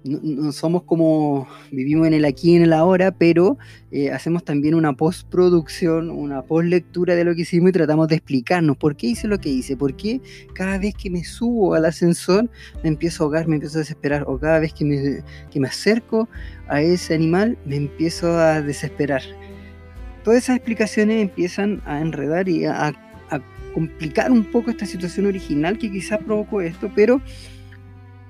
no, 0.08 0.52
somos 0.52 0.82
como 0.84 1.48
vivimos 1.70 2.06
en 2.06 2.14
el 2.14 2.24
aquí 2.24 2.52
y 2.52 2.56
en 2.56 2.62
el 2.62 2.72
ahora, 2.72 3.10
pero 3.10 3.58
eh, 3.90 4.10
hacemos 4.10 4.44
también 4.44 4.74
una 4.74 4.94
postproducción, 4.94 6.10
una 6.10 6.42
postlectura 6.42 7.14
de 7.14 7.24
lo 7.24 7.34
que 7.34 7.42
hicimos 7.42 7.70
y 7.70 7.72
tratamos 7.72 8.08
de 8.08 8.16
explicarnos 8.16 8.76
por 8.76 8.96
qué 8.96 9.08
hice 9.08 9.28
lo 9.28 9.38
que 9.38 9.48
hice, 9.48 9.76
por 9.76 9.94
qué 9.96 10.20
cada 10.54 10.78
vez 10.78 10.94
que 10.94 11.10
me 11.10 11.24
subo 11.24 11.74
al 11.74 11.84
ascensor 11.84 12.50
me 12.82 12.88
empiezo 12.88 13.22
a 13.22 13.26
ahogar, 13.26 13.48
me 13.48 13.56
empiezo 13.56 13.78
a 13.78 13.80
desesperar, 13.80 14.24
o 14.26 14.38
cada 14.38 14.58
vez 14.58 14.72
que 14.72 14.84
me, 14.84 15.22
que 15.50 15.60
me 15.60 15.68
acerco 15.68 16.28
a 16.68 16.80
ese 16.82 17.14
animal 17.14 17.58
me 17.64 17.76
empiezo 17.76 18.38
a 18.38 18.62
desesperar. 18.62 19.22
Todas 20.24 20.42
esas 20.42 20.56
explicaciones 20.56 21.22
empiezan 21.22 21.82
a 21.86 22.00
enredar 22.00 22.48
y 22.48 22.64
a, 22.64 22.94
complicar 23.72 24.32
un 24.32 24.42
poco 24.42 24.70
esta 24.70 24.86
situación 24.86 25.26
original 25.26 25.76
que 25.76 25.92
quizás 25.92 26.18
provocó 26.24 26.62
esto, 26.62 26.90
pero 26.94 27.20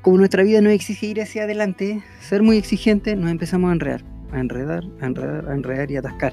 como 0.06 0.18
nuestra 0.18 0.44
vida 0.44 0.60
no 0.60 0.70
exige 0.70 1.06
ir 1.06 1.20
hacia 1.20 1.42
adelante, 1.42 2.00
ser 2.20 2.40
muy 2.40 2.58
exigente, 2.58 3.16
nos 3.16 3.28
empezamos 3.28 3.70
a 3.70 3.72
enredar, 3.72 4.04
a 4.30 4.38
enredar, 4.38 4.84
a 5.00 5.06
enredar, 5.06 5.48
a 5.48 5.52
enredar 5.52 5.90
y 5.90 5.96
atascar. 5.96 6.32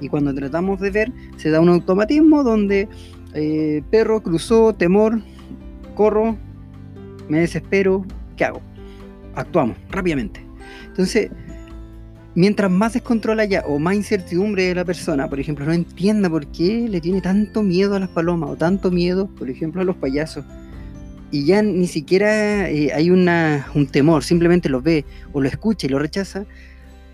Y 0.00 0.08
cuando 0.08 0.32
tratamos 0.32 0.80
de 0.80 0.90
ver, 0.90 1.12
se 1.36 1.50
da 1.50 1.60
un 1.60 1.68
automatismo 1.68 2.42
donde 2.42 2.88
eh, 3.34 3.82
perro 3.90 4.22
cruzó, 4.22 4.74
temor, 4.74 5.20
corro, 5.94 6.38
me 7.28 7.40
desespero, 7.40 8.06
¿qué 8.38 8.46
hago? 8.46 8.62
Actuamos 9.34 9.76
rápidamente. 9.90 10.42
Entonces, 10.86 11.30
mientras 12.34 12.70
más 12.70 12.94
descontrol 12.94 13.38
haya 13.40 13.64
o 13.66 13.78
más 13.78 13.96
incertidumbre 13.96 14.62
de 14.62 14.76
la 14.76 14.84
persona, 14.86 15.28
por 15.28 15.38
ejemplo, 15.38 15.66
no 15.66 15.74
entienda 15.74 16.30
por 16.30 16.46
qué 16.46 16.88
le 16.88 17.02
tiene 17.02 17.20
tanto 17.20 17.62
miedo 17.62 17.96
a 17.96 18.00
las 18.00 18.08
palomas 18.08 18.48
o 18.48 18.56
tanto 18.56 18.90
miedo, 18.90 19.26
por 19.26 19.50
ejemplo, 19.50 19.82
a 19.82 19.84
los 19.84 19.96
payasos, 19.96 20.46
y 21.30 21.46
ya 21.46 21.62
ni 21.62 21.86
siquiera 21.86 22.68
eh, 22.68 22.92
hay 22.92 23.10
una, 23.10 23.66
un 23.74 23.86
temor, 23.86 24.24
simplemente 24.24 24.68
lo 24.68 24.80
ve 24.80 25.04
o 25.32 25.40
lo 25.40 25.48
escucha 25.48 25.86
y 25.86 25.90
lo 25.90 25.98
rechaza, 25.98 26.44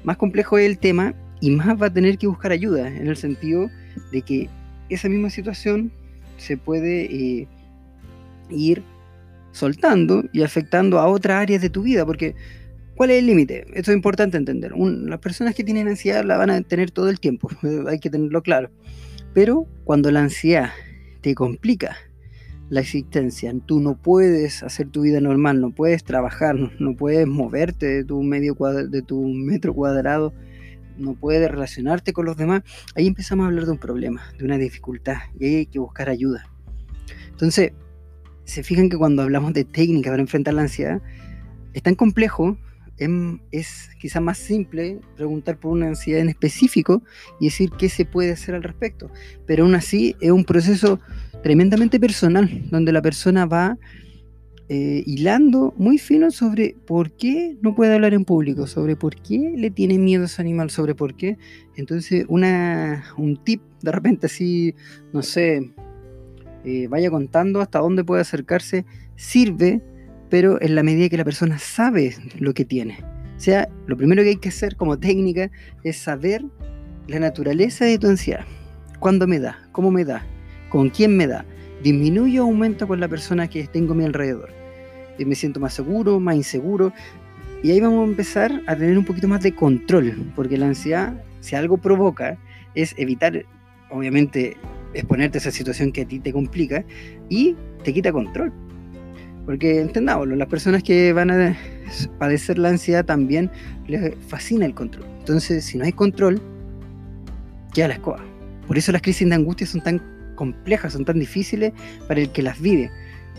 más 0.05 0.17
complejo 0.17 0.59
es 0.59 0.67
el 0.67 0.79
tema 0.79 1.15
y 1.41 1.51
más 1.51 1.81
va 1.81 1.87
a 1.87 1.93
tener 1.93 2.19
que 2.19 2.27
buscar 2.27 2.53
ayuda, 2.53 2.89
en 2.89 3.07
el 3.07 3.17
sentido 3.17 3.71
de 4.13 4.23
que 4.23 4.49
esa 4.89 5.09
misma 5.09 5.31
situación 5.31 5.91
se 6.37 6.57
puede 6.57 7.05
eh, 7.05 7.49
ir 8.51 8.83
soltando 9.53 10.25
y 10.33 10.43
afectando 10.43 10.99
a 10.99 11.07
otras 11.07 11.43
áreas 11.43 11.63
de 11.63 11.71
tu 11.71 11.83
vida, 11.83 12.05
porque 12.05 12.35
¿Cuál 13.01 13.13
es 13.13 13.21
el 13.21 13.27
límite? 13.29 13.65
Esto 13.73 13.93
es 13.93 13.97
importante 13.97 14.37
entender. 14.37 14.75
las 14.77 15.21
personas 15.21 15.55
que 15.55 15.65
tienen 15.65 15.89
ansiedad 15.89 16.23
la 16.23 16.37
van 16.37 16.51
a 16.51 16.61
tener 16.61 16.91
todo 16.91 17.09
el 17.09 17.19
tiempo, 17.19 17.49
hay 17.89 17.99
que 17.99 18.11
tenerlo 18.11 18.43
claro. 18.43 18.69
Pero 19.33 19.67
cuando 19.85 20.11
la 20.11 20.21
ansiedad 20.21 20.69
te 21.23 21.35
complica 21.35 21.97
la 22.71 22.81
existencia, 22.81 23.53
tú 23.67 23.81
no 23.81 23.97
puedes 23.97 24.63
hacer 24.63 24.89
tu 24.89 25.03
vida 25.03 25.21
normal, 25.21 25.61
no 25.61 25.73
puedes 25.73 26.05
trabajar, 26.05 26.57
no, 26.79 26.97
puedes 26.97 27.27
moverte 27.27 27.87
de 27.87 28.05
tu, 28.05 28.23
medio 28.23 28.55
de 28.89 29.03
tu 29.03 29.27
metro 29.27 29.75
cuadrado, 29.75 30.33
no 30.97 31.15
puedes 31.15 31.51
relacionarte 31.51 32.13
con 32.13 32.27
los 32.27 32.37
demás, 32.37 32.63
ahí 32.95 33.07
empezamos 33.07 33.45
a 33.45 33.49
hablar 33.49 33.67
de 33.67 33.73
un 33.73 33.79
problema, 33.79 34.23
de 34.39 34.45
una 34.45 34.57
dificultad, 34.57 35.17
y 35.39 35.47
ahí 35.47 35.55
hay 35.57 35.67
que 35.67 35.81
buscar 35.81 36.09
ayuda. 36.09 36.49
Entonces, 37.29 37.73
se 38.45 38.63
fijan 38.63 38.89
que 38.89 38.97
cuando 38.97 39.23
hablamos 39.23 39.53
de 39.53 39.65
técnica 39.65 40.11
para 40.11 40.23
enfrentar 40.23 40.55
la 40.55 40.63
ansiedad, 40.63 41.03
es 41.75 41.83
tan 41.83 41.95
complejo 41.97 42.57
es 43.51 43.91
quizá 43.99 44.21
más 44.21 44.37
simple 44.37 45.01
preguntar 45.17 45.59
por 45.59 45.73
una 45.73 45.87
ansiedad 45.87 46.21
en 46.21 46.29
específico 46.29 47.03
y 47.39 47.47
decir 47.47 47.71
qué 47.79 47.89
se 47.89 48.05
puede 48.05 48.33
hacer 48.33 48.55
al 48.55 48.63
respecto. 48.63 49.11
Pero 49.47 49.65
aún 49.65 49.75
así 49.75 50.17
es 50.21 50.31
un 50.31 50.45
proceso 50.45 51.01
tremendamente 51.43 51.99
personal, 51.99 52.49
donde 52.71 52.93
la 52.93 53.03
persona 53.03 53.47
va 53.47 53.79
eh, 54.69 55.03
hilando 55.07 55.75
muy 55.77 55.99
fino 55.99 56.31
sobre 56.31 56.77
por 56.87 57.11
qué 57.13 57.57
no 57.61 57.75
puede 57.75 57.95
hablar 57.95 58.15
en 58.15 58.25
público, 58.25 58.67
sobre 58.67 58.95
por 58.95 59.17
qué 59.17 59.55
le 59.57 59.71
tiene 59.71 59.99
miedo 59.99 60.23
a 60.23 60.27
ese 60.27 60.41
animal, 60.43 60.71
sobre 60.71 60.95
por 60.95 61.17
qué. 61.17 61.39
Entonces, 61.77 62.25
una, 62.29 63.05
un 63.17 63.37
tip 63.43 63.63
de 63.83 63.93
repente 63.93 64.27
así, 64.27 64.75
no 65.13 65.23
sé, 65.23 65.73
eh, 66.65 66.87
vaya 66.89 67.11
contando 67.11 67.61
hasta 67.61 67.81
dónde 67.81 68.05
puede 68.05 68.21
acercarse, 68.21 68.85
sirve 69.17 69.83
pero 70.31 70.63
en 70.63 70.77
la 70.77 70.83
medida 70.83 71.09
que 71.09 71.19
la 71.19 71.25
persona 71.25 71.59
sabe 71.59 72.15
lo 72.39 72.55
que 72.55 72.65
tiene, 72.65 72.99
O 73.37 73.41
sea, 73.41 73.69
lo 73.87 73.97
primero 73.97 74.23
que 74.23 74.31
hay 74.31 74.37
que 74.37 74.49
hacer 74.49 74.77
como 74.77 74.99
técnica 74.99 75.51
es 75.83 75.97
saber 75.97 76.45
la 77.09 77.19
naturaleza 77.19 77.85
de 77.85 77.99
tu 77.99 78.07
ansiedad. 78.07 78.45
¿Cuándo 79.01 79.27
me 79.27 79.41
da? 79.41 79.59
¿Cómo 79.73 79.91
me 79.91 80.05
da? 80.05 80.25
¿Con 80.71 80.89
quién 80.89 81.17
me 81.17 81.27
da? 81.27 81.45
¿Disminuye 81.83 82.41
o 82.41 82.45
aumenta 82.45 82.87
con 82.87 83.01
la 83.01 83.09
persona 83.09 83.49
que 83.49 83.67
tengo 83.67 83.93
a 83.93 83.97
mi 83.97 84.05
alrededor? 84.05 84.51
¿Me 85.19 85.35
siento 85.35 85.61
más 85.61 85.75
seguro, 85.75 86.21
más 86.21 86.37
inseguro? 86.37 86.93
Y 87.63 87.73
ahí 87.73 87.81
vamos 87.81 88.07
a 88.07 88.11
empezar 88.11 88.63
a 88.67 88.77
tener 88.77 88.97
un 88.97 89.05
poquito 89.05 89.29
más 89.29 89.43
de 89.43 89.55
control, 89.55 90.33
porque 90.35 90.57
la 90.57 90.67
ansiedad, 90.67 91.13
si 91.41 91.57
algo 91.57 91.77
provoca, 91.77 92.39
es 92.75 92.95
evitar, 92.97 93.45
obviamente, 93.91 94.57
exponerte 94.95 95.39
a 95.39 95.41
esa 95.41 95.51
situación 95.51 95.93
que 95.93 96.03
a 96.03 96.05
ti 96.07 96.21
te 96.21 96.33
complica 96.33 96.85
y 97.29 97.57
te 97.85 97.93
quita 97.93 98.13
control. 98.13 98.53
Porque 99.45 99.81
entendámoslo, 99.81 100.37
las 100.37 100.49
personas 100.49 100.83
que 100.85 101.13
van 101.13 101.33
a 101.33 101.57
padecer 102.19 102.59
la 102.59 102.69
ansiedad 102.69 103.05
también 103.05 103.51
les 103.89 104.15
fascina 104.29 104.65
el 104.65 104.75
control. 104.75 105.05
Entonces, 105.19 105.65
si 105.65 105.77
no 105.77 105.85
hay 105.85 105.93
control, 105.93 106.41
queda 107.75 107.89
la 107.89 107.95
escoba. 107.95 108.21
Por 108.67 108.79
eso 108.79 108.93
las 108.93 109.03
crisis 109.03 109.29
de 109.29 109.35
angustia 109.35 109.67
son 109.67 109.83
tan 109.83 110.01
complejas, 110.41 110.95
son 110.95 111.05
tan 111.05 111.19
difíciles 111.19 111.75
para 112.09 112.23
el 112.23 112.31
que 112.33 112.41
las 112.41 112.59
vive. 112.59 112.91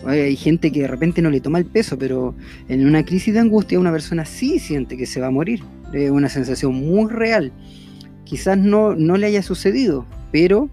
Hay 0.05 0.36
gente 0.36 0.72
que 0.72 0.81
de 0.81 0.88
repente 0.88 1.20
no 1.24 1.31
le 1.31 1.41
toma 1.41 1.58
el 1.58 1.65
peso, 1.65 1.98
pero 1.98 2.36
en 2.70 2.86
una 2.86 3.03
crisis 3.03 3.34
de 3.34 3.39
angustia 3.39 3.79
una 3.79 3.91
persona 3.91 4.24
sí 4.24 4.60
siente 4.60 4.98
que 4.98 5.08
se 5.08 5.20
va 5.20 5.27
a 5.27 5.31
morir. 5.31 5.63
Es 5.93 6.12
una 6.12 6.29
sensación 6.29 6.75
muy 6.75 7.10
real. 7.10 7.51
Quizás 8.24 8.55
no, 8.55 8.93
no 8.96 9.17
le 9.17 9.25
haya 9.25 9.41
sucedido, 9.41 10.05
pero 10.31 10.70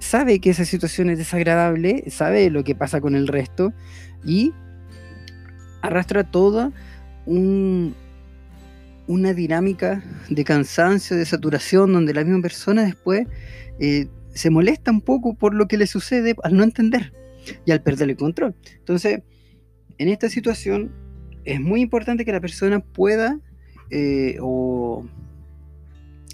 sabe 0.00 0.40
que 0.40 0.50
esa 0.50 0.64
situación 0.64 1.08
es 1.08 1.18
desagradable, 1.18 2.02
sabe 2.10 2.50
lo 2.50 2.64
que 2.64 2.74
pasa 2.74 3.00
con 3.00 3.14
el 3.14 3.28
resto 3.28 3.72
y 4.24 4.52
arrastra 5.82 6.24
toda 6.24 6.72
una 7.26 7.94
dinámica 9.34 10.02
de 10.30 10.42
cansancio, 10.42 11.16
de 11.16 11.26
saturación, 11.26 11.92
donde 11.92 12.12
la 12.12 12.24
misma 12.24 12.42
persona 12.42 12.84
después 12.84 13.28
eh, 13.78 14.08
se 14.34 14.50
molesta 14.50 14.90
un 14.90 15.00
poco 15.00 15.34
por 15.34 15.54
lo 15.54 15.68
que 15.68 15.78
le 15.78 15.86
sucede 15.86 16.34
al 16.42 16.56
no 16.56 16.62
entender 16.62 17.12
y 17.64 17.72
al 17.72 17.82
perder 17.82 18.10
el 18.10 18.16
control. 18.16 18.54
Entonces, 18.78 19.22
en 19.98 20.08
esta 20.08 20.28
situación 20.28 20.92
es 21.44 21.60
muy 21.60 21.80
importante 21.80 22.24
que 22.24 22.32
la 22.32 22.40
persona 22.40 22.80
pueda 22.80 23.38
eh, 23.90 24.36
o 24.40 25.06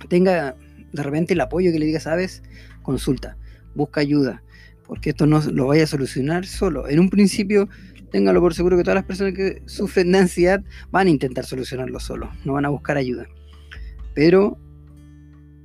tenga 0.08 0.56
de 0.92 1.02
repente 1.02 1.34
el 1.34 1.40
apoyo 1.40 1.72
que 1.72 1.78
le 1.78 1.86
diga, 1.86 2.00
sabes, 2.00 2.42
consulta, 2.82 3.36
busca 3.74 4.00
ayuda, 4.00 4.42
porque 4.86 5.10
esto 5.10 5.26
no 5.26 5.40
lo 5.40 5.66
vaya 5.66 5.84
a 5.84 5.86
solucionar 5.86 6.46
solo. 6.46 6.88
En 6.88 7.00
un 7.00 7.10
principio, 7.10 7.68
téngalo 8.10 8.40
por 8.40 8.54
seguro 8.54 8.76
que 8.76 8.82
todas 8.82 8.96
las 8.96 9.04
personas 9.04 9.34
que 9.34 9.62
sufren 9.66 10.12
de 10.12 10.18
ansiedad 10.18 10.62
van 10.90 11.08
a 11.08 11.10
intentar 11.10 11.44
solucionarlo 11.44 12.00
solo, 12.00 12.30
no 12.44 12.54
van 12.54 12.64
a 12.64 12.70
buscar 12.70 12.96
ayuda. 12.96 13.26
Pero 14.14 14.58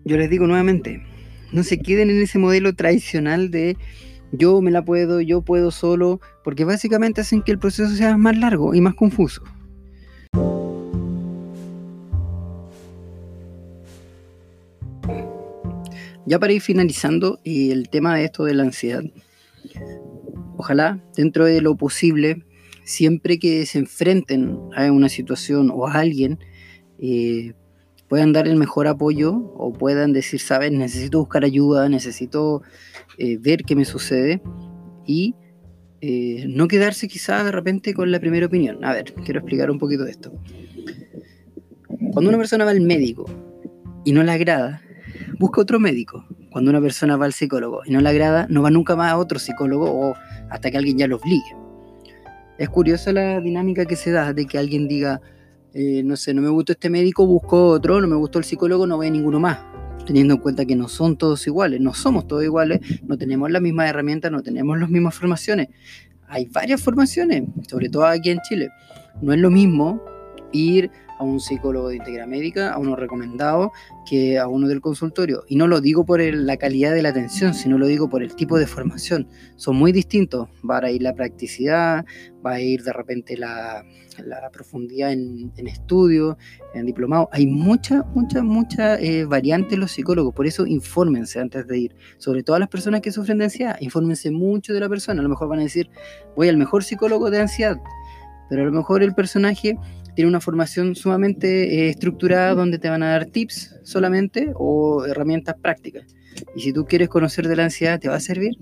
yo 0.03 0.17
les 0.17 0.29
digo 0.29 0.47
nuevamente, 0.47 1.03
no 1.51 1.63
se 1.63 1.79
queden 1.79 2.09
en 2.09 2.21
ese 2.21 2.39
modelo 2.39 2.73
tradicional 2.73 3.51
de 3.51 3.77
yo 4.31 4.61
me 4.61 4.71
la 4.71 4.83
puedo, 4.83 5.19
yo 5.19 5.41
puedo 5.41 5.71
solo, 5.71 6.21
porque 6.43 6.63
básicamente 6.63 7.21
hacen 7.21 7.41
que 7.41 7.51
el 7.51 7.59
proceso 7.59 7.93
sea 7.95 8.17
más 8.17 8.37
largo 8.37 8.73
y 8.73 8.81
más 8.81 8.95
confuso. 8.95 9.43
Ya 16.25 16.39
para 16.39 16.53
ir 16.53 16.61
finalizando 16.61 17.39
y 17.43 17.71
el 17.71 17.89
tema 17.89 18.15
de 18.15 18.25
esto 18.25 18.45
de 18.45 18.53
la 18.53 18.63
ansiedad, 18.63 19.03
ojalá 20.55 21.03
dentro 21.17 21.45
de 21.45 21.59
lo 21.59 21.75
posible, 21.75 22.45
siempre 22.85 23.37
que 23.37 23.65
se 23.65 23.79
enfrenten 23.79 24.57
a 24.75 24.89
una 24.93 25.09
situación 25.09 25.71
o 25.73 25.87
a 25.87 25.93
alguien, 25.95 26.39
eh, 26.99 27.53
puedan 28.11 28.33
dar 28.33 28.45
el 28.45 28.57
mejor 28.57 28.87
apoyo 28.87 29.33
o 29.55 29.71
puedan 29.71 30.11
decir, 30.11 30.41
sabes, 30.41 30.69
necesito 30.69 31.19
buscar 31.19 31.45
ayuda, 31.45 31.87
necesito 31.87 32.61
eh, 33.17 33.37
ver 33.37 33.63
qué 33.63 33.73
me 33.73 33.85
sucede 33.85 34.41
y 35.05 35.33
eh, 36.01 36.43
no 36.49 36.67
quedarse 36.67 37.07
quizás 37.07 37.45
de 37.45 37.53
repente 37.53 37.93
con 37.93 38.11
la 38.11 38.19
primera 38.19 38.47
opinión. 38.47 38.83
A 38.83 38.91
ver, 38.91 39.13
quiero 39.13 39.39
explicar 39.39 39.71
un 39.71 39.79
poquito 39.79 40.03
de 40.03 40.11
esto. 40.11 40.33
Cuando 42.11 42.27
una 42.27 42.37
persona 42.37 42.65
va 42.65 42.71
al 42.71 42.81
médico 42.81 43.27
y 44.03 44.11
no 44.11 44.23
le 44.23 44.33
agrada, 44.33 44.81
busca 45.39 45.61
otro 45.61 45.79
médico. 45.79 46.25
Cuando 46.51 46.69
una 46.69 46.81
persona 46.81 47.15
va 47.15 47.23
al 47.23 47.31
psicólogo 47.31 47.83
y 47.85 47.91
no 47.91 48.01
le 48.01 48.09
agrada, 48.09 48.45
no 48.49 48.61
va 48.61 48.71
nunca 48.71 48.97
más 48.97 49.13
a 49.13 49.17
otro 49.17 49.39
psicólogo 49.39 49.89
o 49.89 50.15
hasta 50.49 50.69
que 50.69 50.77
alguien 50.77 50.97
ya 50.97 51.07
lo 51.07 51.15
obligue. 51.15 51.55
Es 52.57 52.67
curiosa 52.67 53.13
la 53.13 53.39
dinámica 53.39 53.85
que 53.85 53.95
se 53.95 54.11
da 54.11 54.33
de 54.33 54.45
que 54.47 54.57
alguien 54.57 54.89
diga, 54.89 55.21
eh, 55.73 56.03
no 56.03 56.15
sé, 56.15 56.33
no 56.33 56.41
me 56.41 56.49
gustó 56.49 56.73
este 56.73 56.89
médico, 56.89 57.25
busco 57.25 57.67
otro, 57.67 58.01
no 58.01 58.07
me 58.07 58.15
gustó 58.15 58.39
el 58.39 58.45
psicólogo, 58.45 58.85
no 58.85 58.97
voy 58.97 59.11
ninguno 59.11 59.39
más 59.39 59.59
teniendo 60.05 60.33
en 60.33 60.39
cuenta 60.39 60.65
que 60.65 60.75
no 60.75 60.87
son 60.87 61.15
todos 61.15 61.45
iguales, 61.47 61.79
no 61.79 61.93
somos 61.93 62.27
todos 62.27 62.43
iguales, 62.43 62.79
no 63.03 63.17
tenemos 63.17 63.49
las 63.51 63.61
mismas 63.61 63.89
herramientas, 63.89 64.31
no 64.31 64.41
tenemos 64.41 64.79
las 64.79 64.89
mismas 64.89 65.15
formaciones. 65.15 65.69
Hay 66.27 66.45
varias 66.45 66.81
formaciones, 66.81 67.43
sobre 67.67 67.89
todo 67.89 68.05
aquí 68.05 68.29
en 68.29 68.39
Chile. 68.41 68.69
No 69.21 69.33
es 69.33 69.39
lo 69.39 69.49
mismo 69.49 70.01
ir 70.51 70.91
a 71.21 71.23
un 71.23 71.39
psicólogo 71.39 71.89
de 71.89 71.97
íntegra 71.97 72.25
médica, 72.25 72.73
a 72.73 72.79
uno 72.79 72.95
recomendado, 72.95 73.71
que 74.09 74.39
a 74.39 74.47
uno 74.47 74.67
del 74.67 74.81
consultorio. 74.81 75.43
Y 75.47 75.55
no 75.55 75.67
lo 75.67 75.79
digo 75.79 76.03
por 76.03 76.19
la 76.19 76.57
calidad 76.57 76.93
de 76.95 77.03
la 77.03 77.09
atención, 77.09 77.53
sino 77.53 77.77
lo 77.77 77.85
digo 77.85 78.09
por 78.09 78.23
el 78.23 78.35
tipo 78.35 78.57
de 78.57 78.65
formación. 78.65 79.27
Son 79.55 79.75
muy 79.75 79.91
distintos. 79.91 80.49
Va 80.67 80.79
a 80.79 80.89
ir 80.89 81.03
la 81.03 81.13
practicidad, 81.13 82.05
va 82.43 82.53
a 82.53 82.59
ir 82.59 82.81
de 82.81 82.91
repente 82.91 83.37
la, 83.37 83.83
profundidad 84.51 85.11
en, 85.11 85.51
estudio, 85.67 86.39
en 86.73 86.87
diplomado. 86.87 87.29
Hay 87.31 87.45
mucha, 87.45 88.03
mucha, 88.15 88.41
mucha 88.41 88.99
eh, 88.99 89.23
variante 89.25 89.75
en 89.75 89.81
los 89.81 89.91
psicólogos. 89.91 90.33
Por 90.33 90.47
eso 90.47 90.65
infórmense 90.65 91.39
antes 91.39 91.67
de 91.67 91.77
ir. 91.77 91.95
Sobre 92.17 92.41
todo 92.41 92.57
las 92.57 92.69
personas 92.69 93.01
que 93.01 93.11
sufren 93.11 93.37
de 93.37 93.43
ansiedad, 93.43 93.77
infórmense 93.79 94.31
mucho 94.31 94.73
de 94.73 94.79
la 94.79 94.89
persona. 94.89 95.19
A 95.19 95.23
lo 95.23 95.29
mejor 95.29 95.49
van 95.49 95.59
a 95.59 95.63
decir, 95.63 95.91
voy 96.35 96.49
al 96.49 96.57
mejor 96.57 96.83
psicólogo 96.83 97.29
de 97.29 97.41
ansiedad. 97.41 97.77
Pero 98.49 98.63
a 98.63 98.65
lo 98.65 98.71
mejor 98.73 99.01
el 99.01 99.13
personaje 99.13 99.77
tiene 100.21 100.29
una 100.29 100.39
formación 100.39 100.95
sumamente 100.95 101.47
eh, 101.47 101.89
estructurada 101.89 102.53
donde 102.53 102.77
te 102.77 102.91
van 102.91 103.01
a 103.01 103.09
dar 103.09 103.25
tips 103.25 103.79
solamente 103.81 104.51
o 104.53 105.03
herramientas 105.03 105.55
prácticas. 105.59 106.15
Y 106.55 106.61
si 106.61 106.71
tú 106.71 106.85
quieres 106.85 107.09
conocer 107.09 107.47
de 107.47 107.55
la 107.55 107.63
ansiedad, 107.63 107.99
¿te 107.99 108.07
va 108.07 108.17
a 108.17 108.19
servir? 108.19 108.55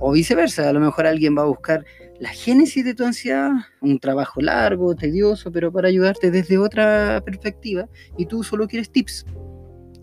O 0.00 0.12
viceversa, 0.12 0.68
a 0.68 0.72
lo 0.74 0.80
mejor 0.80 1.06
alguien 1.06 1.34
va 1.34 1.44
a 1.44 1.46
buscar 1.46 1.86
la 2.20 2.28
génesis 2.28 2.84
de 2.84 2.92
tu 2.92 3.06
ansiedad, 3.06 3.52
un 3.80 3.98
trabajo 4.00 4.42
largo, 4.42 4.94
tedioso, 4.94 5.50
pero 5.50 5.72
para 5.72 5.88
ayudarte 5.88 6.30
desde 6.30 6.58
otra 6.58 7.22
perspectiva, 7.24 7.88
y 8.18 8.26
tú 8.26 8.42
solo 8.42 8.68
quieres 8.68 8.92
tips. 8.92 9.24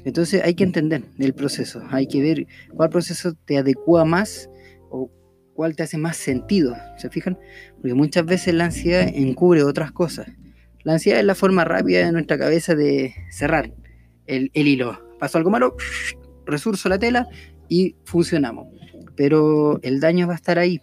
Entonces 0.06 0.42
hay 0.44 0.56
que 0.56 0.64
entender 0.64 1.04
el 1.20 1.36
proceso, 1.36 1.84
hay 1.92 2.08
que 2.08 2.20
ver 2.20 2.48
cuál 2.74 2.90
proceso 2.90 3.36
te 3.46 3.60
adecua 3.60 4.06
más 4.06 4.50
o 4.90 5.12
cuál 5.54 5.76
te 5.76 5.84
hace 5.84 6.00
más 6.00 6.18
sentido, 6.18 6.76
¿se 6.98 7.12
fijan? 7.12 7.38
Porque 7.76 7.94
muchas 7.94 8.26
veces 8.26 8.56
la 8.56 8.66
ansiedad 8.66 9.08
encubre 9.08 9.62
otras 9.62 9.92
cosas. 9.92 10.26
La 10.84 10.94
ansiedad 10.94 11.20
es 11.20 11.26
la 11.26 11.36
forma 11.36 11.66
rápida 11.66 12.06
de 12.06 12.12
nuestra 12.12 12.38
cabeza 12.38 12.76
de 12.76 13.14
cerrar 13.32 13.72
el, 14.26 14.52
hilo. 14.54 15.00
Pasó 15.20 15.38
algo 15.38 15.50
malo, 15.50 15.76
resurso 16.46 16.88
la 16.88 17.00
tela 17.00 17.28
y 17.68 17.96
funcionamos. 18.06 18.68
Pero 19.16 19.80
el 19.84 20.00
daño 20.00 20.28
va 20.28 20.34
a 20.34 20.38
estar 20.38 20.58
ahí. 20.58 20.82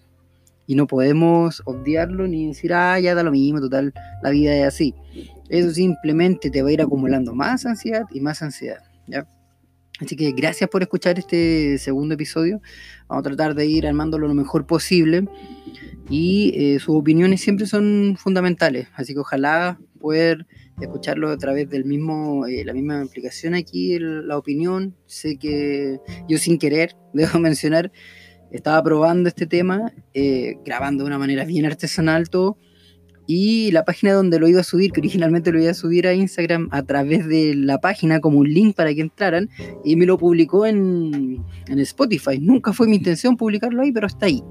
Y 0.66 0.74
no 0.74 0.86
podemos 0.86 1.62
obviarlo 1.64 2.26
ni 2.26 2.48
decir, 2.48 2.74
ah, 2.74 2.98
ya 2.98 3.14
da 3.14 3.22
lo 3.22 3.30
mismo, 3.30 3.60
total, 3.60 3.94
la 4.22 4.30
vida 4.30 4.54
es 4.56 4.64
así. 4.64 4.94
Eso 5.48 5.70
simplemente 5.70 6.50
te 6.50 6.60
va 6.60 6.68
a 6.68 6.72
ir 6.72 6.82
acumulando 6.82 7.34
más 7.34 7.64
ansiedad 7.66 8.02
y 8.10 8.20
más 8.20 8.42
ansiedad. 8.42 8.82
¿ya? 9.06 9.26
Así 10.00 10.16
que 10.16 10.32
gracias 10.32 10.68
por 10.68 10.82
escuchar 10.82 11.18
este 11.18 11.78
segundo 11.78 12.14
episodio. 12.14 12.60
Vamos 13.08 13.20
a 13.20 13.28
tratar 13.28 13.54
de 13.54 13.66
ir 13.66 13.86
armándolo 13.86 14.28
lo 14.28 14.34
mejor 14.34 14.66
posible. 14.66 15.26
Y 16.10 16.52
eh, 16.54 16.78
sus 16.78 16.96
opiniones 16.96 17.40
siempre 17.40 17.66
son 17.66 18.16
fundamentales. 18.18 18.88
Así 18.94 19.14
que 19.14 19.20
ojalá 19.20 19.78
poder 20.06 20.46
escucharlo 20.80 21.30
a 21.30 21.36
través 21.36 21.68
del 21.68 21.84
mismo, 21.84 22.46
eh, 22.46 22.64
la 22.64 22.72
misma 22.72 23.00
aplicación 23.00 23.54
aquí, 23.54 23.98
la 23.98 24.38
opinión. 24.38 24.94
Sé 25.06 25.36
que 25.36 25.98
yo 26.28 26.38
sin 26.38 26.58
querer, 26.58 26.94
debo 27.12 27.40
mencionar, 27.40 27.90
estaba 28.52 28.80
probando 28.84 29.28
este 29.28 29.46
tema, 29.46 29.92
eh, 30.14 30.58
grabando 30.64 31.02
de 31.02 31.08
una 31.08 31.18
manera 31.18 31.44
bien 31.44 31.66
artesanal 31.66 32.30
todo 32.30 32.56
y 33.26 33.72
la 33.72 33.84
página 33.84 34.12
donde 34.12 34.38
lo 34.38 34.46
iba 34.46 34.60
a 34.60 34.64
subir, 34.64 34.92
que 34.92 35.00
originalmente 35.00 35.50
lo 35.50 35.60
iba 35.60 35.72
a 35.72 35.74
subir 35.74 36.06
a 36.06 36.14
Instagram 36.14 36.68
a 36.70 36.84
través 36.84 37.26
de 37.26 37.56
la 37.56 37.78
página 37.78 38.20
como 38.20 38.38
un 38.38 38.54
link 38.54 38.76
para 38.76 38.94
que 38.94 39.00
entraran, 39.00 39.50
y 39.84 39.96
me 39.96 40.06
lo 40.06 40.16
publicó 40.16 40.66
en, 40.66 41.42
en 41.66 41.78
Spotify. 41.80 42.38
Nunca 42.38 42.72
fue 42.72 42.86
mi 42.86 42.94
intención 42.94 43.36
publicarlo 43.36 43.82
ahí, 43.82 43.90
pero 43.90 44.06
está 44.06 44.26
ahí. 44.26 44.44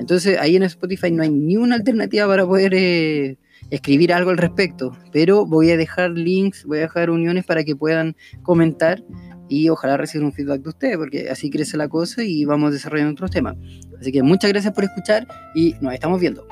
Entonces 0.00 0.38
ahí 0.40 0.56
en 0.56 0.64
Spotify 0.64 1.12
no 1.12 1.22
hay 1.22 1.30
ni 1.30 1.56
una 1.56 1.76
alternativa 1.76 2.26
para 2.26 2.46
poder 2.46 2.72
eh, 2.74 3.36
escribir 3.70 4.12
algo 4.12 4.30
al 4.30 4.38
respecto, 4.38 4.96
pero 5.12 5.46
voy 5.46 5.70
a 5.70 5.76
dejar 5.76 6.10
links, 6.10 6.64
voy 6.64 6.78
a 6.78 6.82
dejar 6.82 7.10
uniones 7.10 7.44
para 7.44 7.64
que 7.64 7.76
puedan 7.76 8.16
comentar 8.42 9.02
y 9.48 9.68
ojalá 9.68 9.96
reciban 9.96 10.26
un 10.26 10.32
feedback 10.32 10.62
de 10.62 10.68
ustedes, 10.68 10.96
porque 10.96 11.28
así 11.28 11.50
crece 11.50 11.76
la 11.76 11.88
cosa 11.88 12.22
y 12.22 12.44
vamos 12.44 12.72
desarrollando 12.72 13.12
otros 13.12 13.30
temas. 13.30 13.56
Así 14.00 14.12
que 14.12 14.22
muchas 14.22 14.50
gracias 14.50 14.72
por 14.72 14.84
escuchar 14.84 15.26
y 15.54 15.74
nos 15.80 15.92
estamos 15.92 16.20
viendo. 16.20 16.46